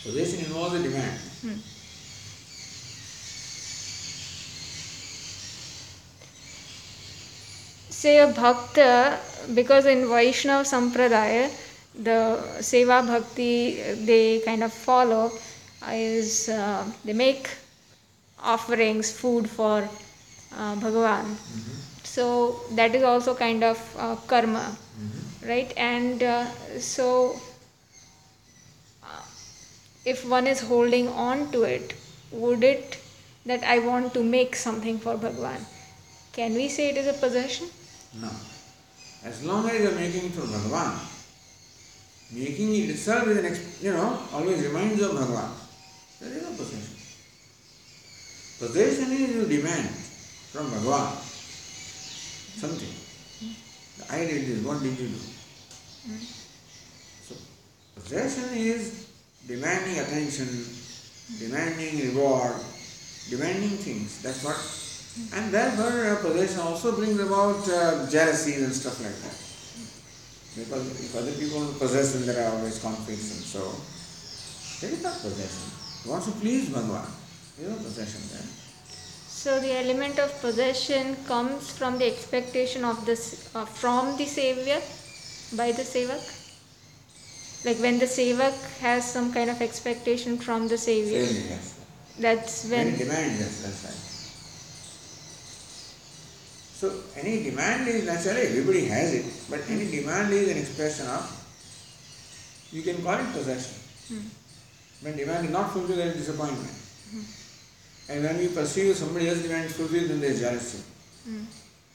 Possession 0.03 0.45
involves 0.47 0.75
a 0.75 0.83
demand. 0.83 1.19
Say 8.01 8.19
a 8.19 8.29
bhakta, 8.29 9.19
because 9.55 9.87
in 9.87 10.09
Vaishnava 10.09 10.65
Sampradaya, 10.65 11.51
the 12.09 12.19
Seva 12.61 13.05
Bhakti 13.05 13.83
they 14.11 14.41
kind 14.45 14.63
of 14.63 14.73
follow 14.73 15.33
is 15.91 16.49
uh, 16.49 16.85
they 17.05 17.13
make 17.13 17.49
offerings, 18.41 19.11
food 19.21 19.49
for 19.51 19.79
uh, 20.57 20.75
Bhagavan. 20.77 21.27
So 22.05 22.61
that 22.77 22.95
is 22.95 23.03
also 23.03 23.35
kind 23.35 23.65
of 23.65 23.79
uh, 23.99 24.15
karma, 24.29 24.77
right? 25.45 25.73
And 25.77 26.23
uh, 26.23 26.47
so 26.79 27.37
uh, 29.03 29.23
if 30.05 30.25
one 30.29 30.47
is 30.47 30.61
holding 30.61 31.09
on 31.09 31.51
to 31.51 31.65
it, 31.65 31.95
would 32.31 32.63
it 32.63 32.99
that 33.45 33.65
I 33.65 33.81
want 33.81 34.15
to 34.15 34.23
make 34.23 34.55
something 34.55 34.99
for 35.01 35.17
Bhagavan? 35.17 35.67
Can 36.33 36.55
we 36.55 36.69
say 36.69 36.91
it 36.91 36.97
is 36.97 37.09
a 37.09 37.19
possession? 37.27 37.69
No. 38.21 38.31
As 39.25 39.45
long 39.45 39.69
as 39.69 39.81
you 39.81 39.89
are 39.89 39.95
making 39.95 40.27
it 40.27 40.33
for 40.33 40.43
Bhagavan, 40.43 40.99
making 42.33 42.75
it 42.75 42.91
itself 42.91 43.27
is 43.29 43.37
an, 43.39 43.47
ex- 43.47 43.83
you 43.83 43.93
know, 43.93 44.23
always 44.33 44.65
reminds 44.67 44.99
you 44.99 45.11
of 45.11 45.17
Bhagavan. 45.17 45.51
There 46.21 46.33
is 46.33 46.43
no 46.43 46.51
possession. 46.57 46.97
Possession 48.59 49.13
is 49.13 49.35
you 49.35 49.47
demand 49.47 49.89
from 50.51 50.67
Bhagavan 50.71 51.25
something. 52.59 52.95
I 54.11 54.25
did 54.27 54.47
this, 54.47 54.65
what 54.65 54.83
did 54.83 54.99
you 54.99 55.09
do? 55.09 55.15
So, 57.23 57.35
possession 57.95 58.57
is 58.57 59.09
demanding 59.47 59.99
attention, 59.99 60.49
demanding 61.39 62.09
reward, 62.09 62.55
demanding 63.31 63.77
things. 63.79 64.23
That's 64.23 64.43
what. 64.45 64.57
And 65.35 65.53
therefore, 65.53 66.17
possession 66.23 66.61
also 66.61 66.97
brings 66.97 67.19
about 67.21 67.69
uh, 67.69 68.09
jealousies 68.11 68.63
and 68.63 68.73
stuff 68.75 69.01
like 69.03 69.17
that. 69.23 69.37
Because 70.57 70.87
if 71.05 71.15
other 71.17 71.33
people 71.33 71.67
possess, 71.79 72.15
then 72.15 72.27
there 72.27 72.45
are 72.45 72.57
always 72.57 72.81
conflicts 72.81 73.31
and 73.35 73.45
so. 73.45 73.63
There 74.81 74.95
is 74.95 75.03
not 75.03 75.15
possession. 75.15 75.71
He 76.03 76.11
wants 76.11 76.27
to 76.27 76.33
please 76.33 76.69
Bhagavan. 76.71 77.07
There 77.59 77.69
is 77.69 77.77
no 77.77 77.83
possession 77.83 78.21
there. 78.33 78.47
So 79.29 79.61
the 79.61 79.73
element 79.79 80.19
of 80.19 80.41
possession 80.41 81.17
comes 81.27 81.71
from 81.71 81.99
the 81.99 82.07
expectation 82.07 82.85
of 82.85 83.07
this 83.07 83.51
uh, 83.55 83.65
from 83.65 84.17
the 84.17 84.25
sevya 84.25 84.83
by 85.57 85.71
the 85.73 85.83
sevak. 85.83 86.23
Like 87.65 87.79
when 87.79 87.99
the 87.99 88.07
sevak 88.07 88.57
has 88.81 89.11
some 89.11 89.33
kind 89.33 89.51
of 89.51 89.63
expectation 89.63 90.39
from 90.39 90.67
the 90.67 90.75
sevya, 90.75 91.23
yes. 91.23 91.79
that's 92.19 92.65
When 92.65 92.87
when 92.87 92.99
demand, 92.99 93.39
yes, 93.39 93.63
that's 93.63 93.85
right. 93.85 94.18
So 96.79 96.93
any 97.17 97.43
demand 97.43 97.89
is 97.89 98.07
naturally 98.07 98.43
everybody 98.43 98.87
has 98.87 99.13
it, 99.13 99.27
but 99.51 99.59
any 99.69 99.91
demand 99.91 100.33
is 100.33 100.49
an 100.49 100.59
expression 100.59 101.09
of 101.09 101.27
you 102.71 102.83
can 102.83 103.03
call 103.03 103.19
it 103.19 103.33
possession. 103.33 103.75
Hmm. 104.07 104.29
When 105.03 105.17
demand 105.17 105.47
is 105.47 105.51
not 105.51 105.73
fulfilled, 105.73 105.99
there 105.99 106.07
is 106.07 106.17
disappointment. 106.19 106.71
Hmm. 107.11 107.27
And 108.11 108.23
when 108.23 108.39
we 108.39 108.49
perceive 108.55 108.95
somebody 108.97 109.29
else's 109.29 109.43
demand 109.43 109.65
is 109.65 109.77
fulfilled, 109.77 110.09
then 110.09 110.21
there 110.21 110.31
is 110.31 110.39
jealousy. 110.39 110.85
Hmm. 111.25 111.45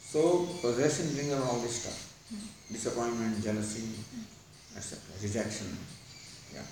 So 0.02 0.48
possession 0.60 1.16
brings 1.16 1.32
all 1.32 1.60
this 1.60 1.80
stuff. 1.82 2.10
Disappointment, 2.70 3.42
jealousy, 3.42 3.88
etc. 4.76 5.00
Rejection. 5.22 5.78
Yeah. 6.54 6.68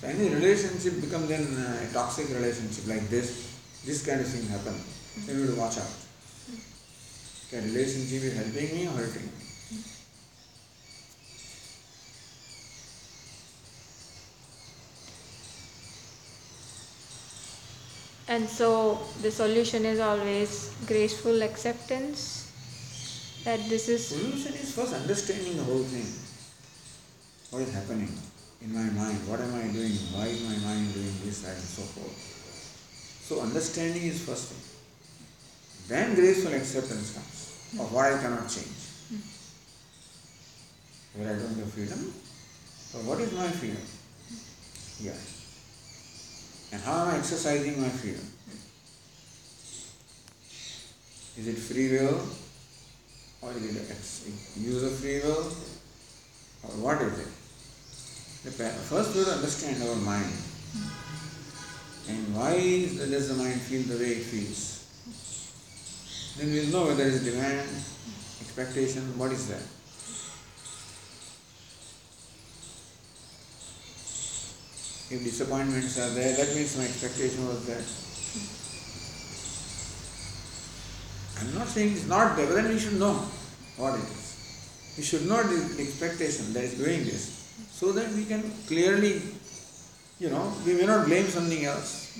So 0.00 0.06
any 0.08 0.32
relationship 0.32 1.00
becomes 1.00 1.28
then 1.28 1.44
uh, 1.58 1.90
a 1.90 1.92
toxic 1.92 2.28
relationship 2.28 2.86
like 2.86 3.08
this, 3.10 3.52
this 3.84 4.06
kind 4.06 4.20
of 4.20 4.28
thing 4.28 4.48
happen. 4.48 4.74
Then 5.26 5.36
you 5.36 5.46
have 5.46 5.54
to 5.54 5.60
watch 5.60 5.78
out. 5.78 5.94
Can 7.50 7.64
relationship 7.64 8.22
is 8.22 8.36
helping 8.36 8.76
me 8.76 8.86
or 8.86 8.90
hurting 8.90 9.22
me? 9.22 9.30
and 18.26 18.48
so 18.48 18.98
the 19.22 19.30
solution 19.30 19.84
is 19.84 20.00
always 20.00 20.74
graceful 20.86 21.42
acceptance 21.42 22.50
that 23.44 23.60
this 23.68 23.88
is 23.88 24.08
Solution 24.08 24.54
is 24.54 24.74
first 24.74 24.94
understanding 24.94 25.56
the 25.56 25.62
whole 25.62 25.84
thing. 25.84 26.08
What 27.50 27.62
is 27.68 27.74
happening? 27.74 28.08
in 28.64 28.72
my 28.72 28.88
mind. 28.96 29.20
What 29.28 29.40
am 29.40 29.54
I 29.54 29.68
doing? 29.68 29.92
Why 30.16 30.26
is 30.26 30.40
my 30.42 30.56
mind 30.64 30.94
doing 30.94 31.12
this, 31.24 31.42
that, 31.42 31.54
and 31.54 31.68
so 31.68 31.82
forth? 31.82 32.16
So, 33.28 33.40
understanding 33.42 34.02
is 34.02 34.24
first 34.24 34.52
thing. 34.52 34.73
Then 35.88 36.14
graceful 36.14 36.54
acceptance 36.54 37.12
comes 37.14 37.80
of 37.80 37.92
what 37.92 38.12
I 38.12 38.18
cannot 38.18 38.48
change. 38.48 38.68
Where 41.14 41.28
I 41.28 41.36
don't 41.38 41.56
have 41.56 41.72
freedom. 41.72 42.12
So, 42.90 42.98
what 43.00 43.20
is 43.20 43.32
my 43.32 43.48
freedom? 43.48 43.82
Here. 44.98 45.20
And 46.72 46.82
how 46.82 47.02
am 47.02 47.08
I 47.14 47.18
exercising 47.18 47.80
my 47.80 47.88
freedom? 47.88 48.26
Is 51.36 51.48
it 51.48 51.58
free 51.58 51.90
will? 51.92 52.20
Or 53.42 53.52
is 53.52 53.64
it 53.76 54.60
use 54.60 54.82
of 54.82 54.94
free 54.98 55.20
will? 55.20 55.52
Or 56.62 56.70
what 56.82 57.02
is 57.02 57.18
it? 57.18 57.28
First, 58.44 59.14
we 59.14 59.18
have 59.20 59.28
to 59.28 59.34
understand 59.34 59.82
our 59.82 59.96
mind. 59.96 60.32
And 62.08 62.36
why 62.36 62.54
does 62.54 63.28
the 63.28 63.34
mind 63.34 63.60
feel 63.60 63.82
the 63.82 63.96
way 64.02 64.10
it 64.12 64.24
feels? 64.24 64.73
Then 66.36 66.50
we 66.50 66.60
will 66.60 66.72
know 66.72 66.86
whether 66.86 67.04
it 67.04 67.14
is 67.14 67.24
demand, 67.24 67.68
expectation, 68.40 69.16
what 69.18 69.30
is 69.30 69.46
that? 69.48 69.62
If 75.14 75.22
disappointments 75.22 75.98
are 75.98 76.10
there, 76.10 76.34
that 76.36 76.54
means 76.56 76.76
my 76.76 76.84
expectation 76.84 77.46
was 77.46 77.66
there. 77.66 77.84
I'm 81.40 81.54
not 81.58 81.68
saying 81.68 81.92
it's 81.92 82.06
not 82.06 82.36
there, 82.36 82.46
but 82.46 82.54
then 82.54 82.68
we 82.68 82.78
should 82.78 82.98
know 82.98 83.14
what 83.76 83.94
it 83.94 84.02
is. 84.02 84.94
We 84.96 85.02
should 85.04 85.28
know 85.28 85.42
the 85.42 85.82
expectation 85.82 86.52
that 86.54 86.64
is 86.64 86.74
doing 86.78 87.04
this, 87.04 87.30
so 87.70 87.92
that 87.92 88.10
we 88.12 88.24
can 88.24 88.42
clearly, 88.66 89.22
you 90.18 90.30
know, 90.30 90.52
we 90.64 90.74
may 90.74 90.86
not 90.86 91.06
blame 91.06 91.26
something 91.26 91.64
else. 91.64 92.10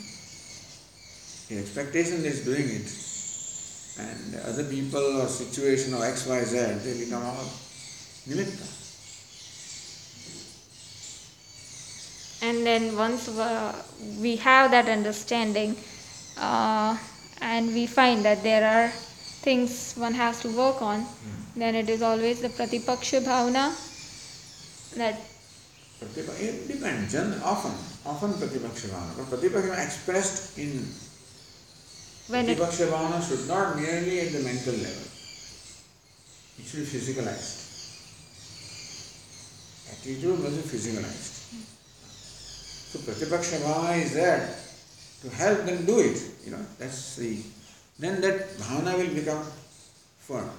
The 1.48 1.58
expectation 1.58 2.24
is 2.24 2.44
doing 2.44 2.68
it, 2.68 2.88
and 3.98 4.34
other 4.46 4.64
people 4.64 5.20
or 5.20 5.26
situation 5.26 5.94
or 5.94 6.04
X, 6.04 6.26
Y, 6.26 6.44
Z, 6.44 6.56
they 6.84 7.04
become 7.04 7.22
all 7.22 7.44
nimitta. 8.28 8.80
and 12.42 12.66
then 12.66 12.96
once 12.96 13.28
we 14.20 14.36
have 14.36 14.70
that 14.70 14.88
understanding 14.88 15.74
uh, 16.36 16.96
and 17.40 17.72
we 17.72 17.86
find 17.86 18.24
that 18.24 18.42
there 18.42 18.64
are 18.68 18.88
things 19.46 19.94
one 19.94 20.12
has 20.12 20.40
to 20.40 20.48
work 20.48 20.82
on 20.82 21.06
then 21.56 21.74
it 21.74 21.88
is 21.88 22.02
always 22.02 22.42
the 22.42 22.48
pratipaksha 22.48 23.20
bhavana 23.28 23.72
that 24.96 25.16
it 26.04 26.68
depends, 26.68 27.14
often, 27.42 27.72
often 28.04 28.32
Pratipaksha 28.32 28.88
Bhavana. 28.88 29.16
But 29.16 29.40
Pratipaksha 29.40 29.84
expressed 29.84 30.58
in 30.58 30.84
when 32.28 32.48
it 32.48 32.58
Pratipaksha 32.58 32.88
Bhavana 32.88 33.20
should 33.26 33.46
not 33.48 33.76
merely 33.76 34.20
at 34.20 34.32
the 34.32 34.40
mental 34.40 34.74
level. 34.74 35.06
It 36.58 36.64
should 36.64 36.80
be 36.80 36.86
physicalized. 36.86 37.60
Attitude 39.92 40.40
must 40.40 40.56
be 40.56 40.76
physicalized. 40.76 41.32
So 42.92 42.98
Pratipaksha 43.00 43.58
Bhavana 43.60 44.02
is 44.02 44.14
there 44.14 44.56
to 45.22 45.30
help 45.36 45.64
them 45.64 45.84
do 45.84 45.98
it. 46.00 46.20
You 46.44 46.52
know, 46.52 46.64
that's 46.78 47.16
the 47.16 47.42
then 47.98 48.20
that 48.22 48.48
bhavana 48.58 48.98
will 48.98 49.14
become 49.14 49.44
firm. 50.18 50.50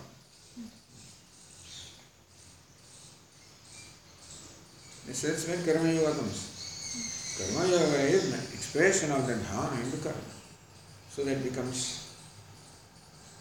This 5.05 5.23
is 5.23 5.47
when 5.49 5.65
karma 5.65 5.91
yoga 5.91 6.15
comes. 6.15 7.35
Karma 7.37 7.67
yoga 7.69 7.99
is 8.07 8.33
an 8.33 8.39
expression 8.53 9.11
of 9.11 9.27
that 9.27 9.37
bhavana 9.39 9.83
into 9.83 9.97
karma. 9.97 10.34
So 11.15 11.23
that 11.23 11.41
becomes 11.41 12.11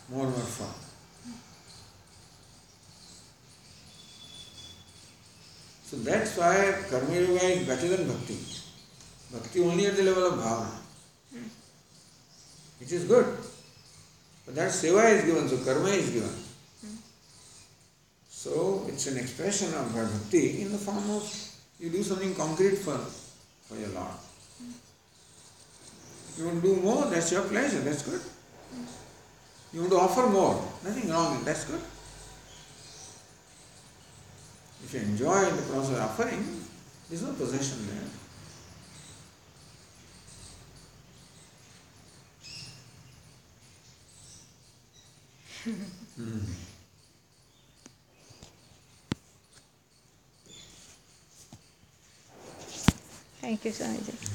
more 0.08 0.26
and 0.26 0.30
more 0.30 0.46
firm. 0.46 0.74
So 5.84 5.96
that's 5.96 6.36
why 6.36 6.74
karma 6.88 7.14
yoga 7.14 7.46
is 7.46 7.66
better 7.66 7.88
than 7.88 8.06
bhakti. 8.06 8.38
Bhakti 9.32 9.60
only 9.60 9.86
at 9.86 9.96
the 9.96 10.04
level 10.04 10.26
of 10.26 10.38
bhavana. 10.38 10.70
Which 12.78 12.92
is 12.92 13.04
good. 13.04 13.26
But 14.46 14.54
that 14.54 14.70
seva 14.70 15.10
is 15.10 15.24
given, 15.24 15.48
so 15.48 15.58
karma 15.64 15.88
is 15.88 16.10
given. 16.10 16.36
So 18.28 18.86
it's 18.86 19.08
an 19.08 19.18
expression 19.18 19.74
of 19.74 19.92
bhakti 19.92 20.62
in 20.62 20.70
the 20.70 20.78
form 20.78 21.10
of 21.10 21.26
you 21.80 21.90
do 21.90 22.04
something 22.04 22.36
concrete 22.36 22.76
for, 22.76 22.98
for 23.66 23.76
your 23.76 23.88
Lord. 23.88 24.23
You 26.36 26.46
want 26.46 26.62
to 26.62 26.74
do 26.74 26.80
more, 26.80 27.04
that's 27.06 27.30
your 27.30 27.42
pleasure, 27.42 27.80
that's 27.80 28.02
good. 28.02 28.20
You 29.72 29.80
want 29.80 29.92
to 29.92 29.98
offer 29.98 30.26
more, 30.26 30.54
nothing 30.82 31.10
wrong, 31.10 31.44
that's 31.44 31.64
good. 31.64 31.80
If 34.84 34.94
you 34.94 35.00
enjoy 35.00 35.44
the 35.50 35.62
process 35.62 35.96
of 35.96 36.02
offering, 36.02 36.60
there's 37.08 37.22
no 37.22 37.32
possession 37.32 37.86
there. 37.86 38.04
Hmm. 46.16 46.38
thank 53.40 53.64
you 53.64 53.72
Swamiji. 53.72 54.33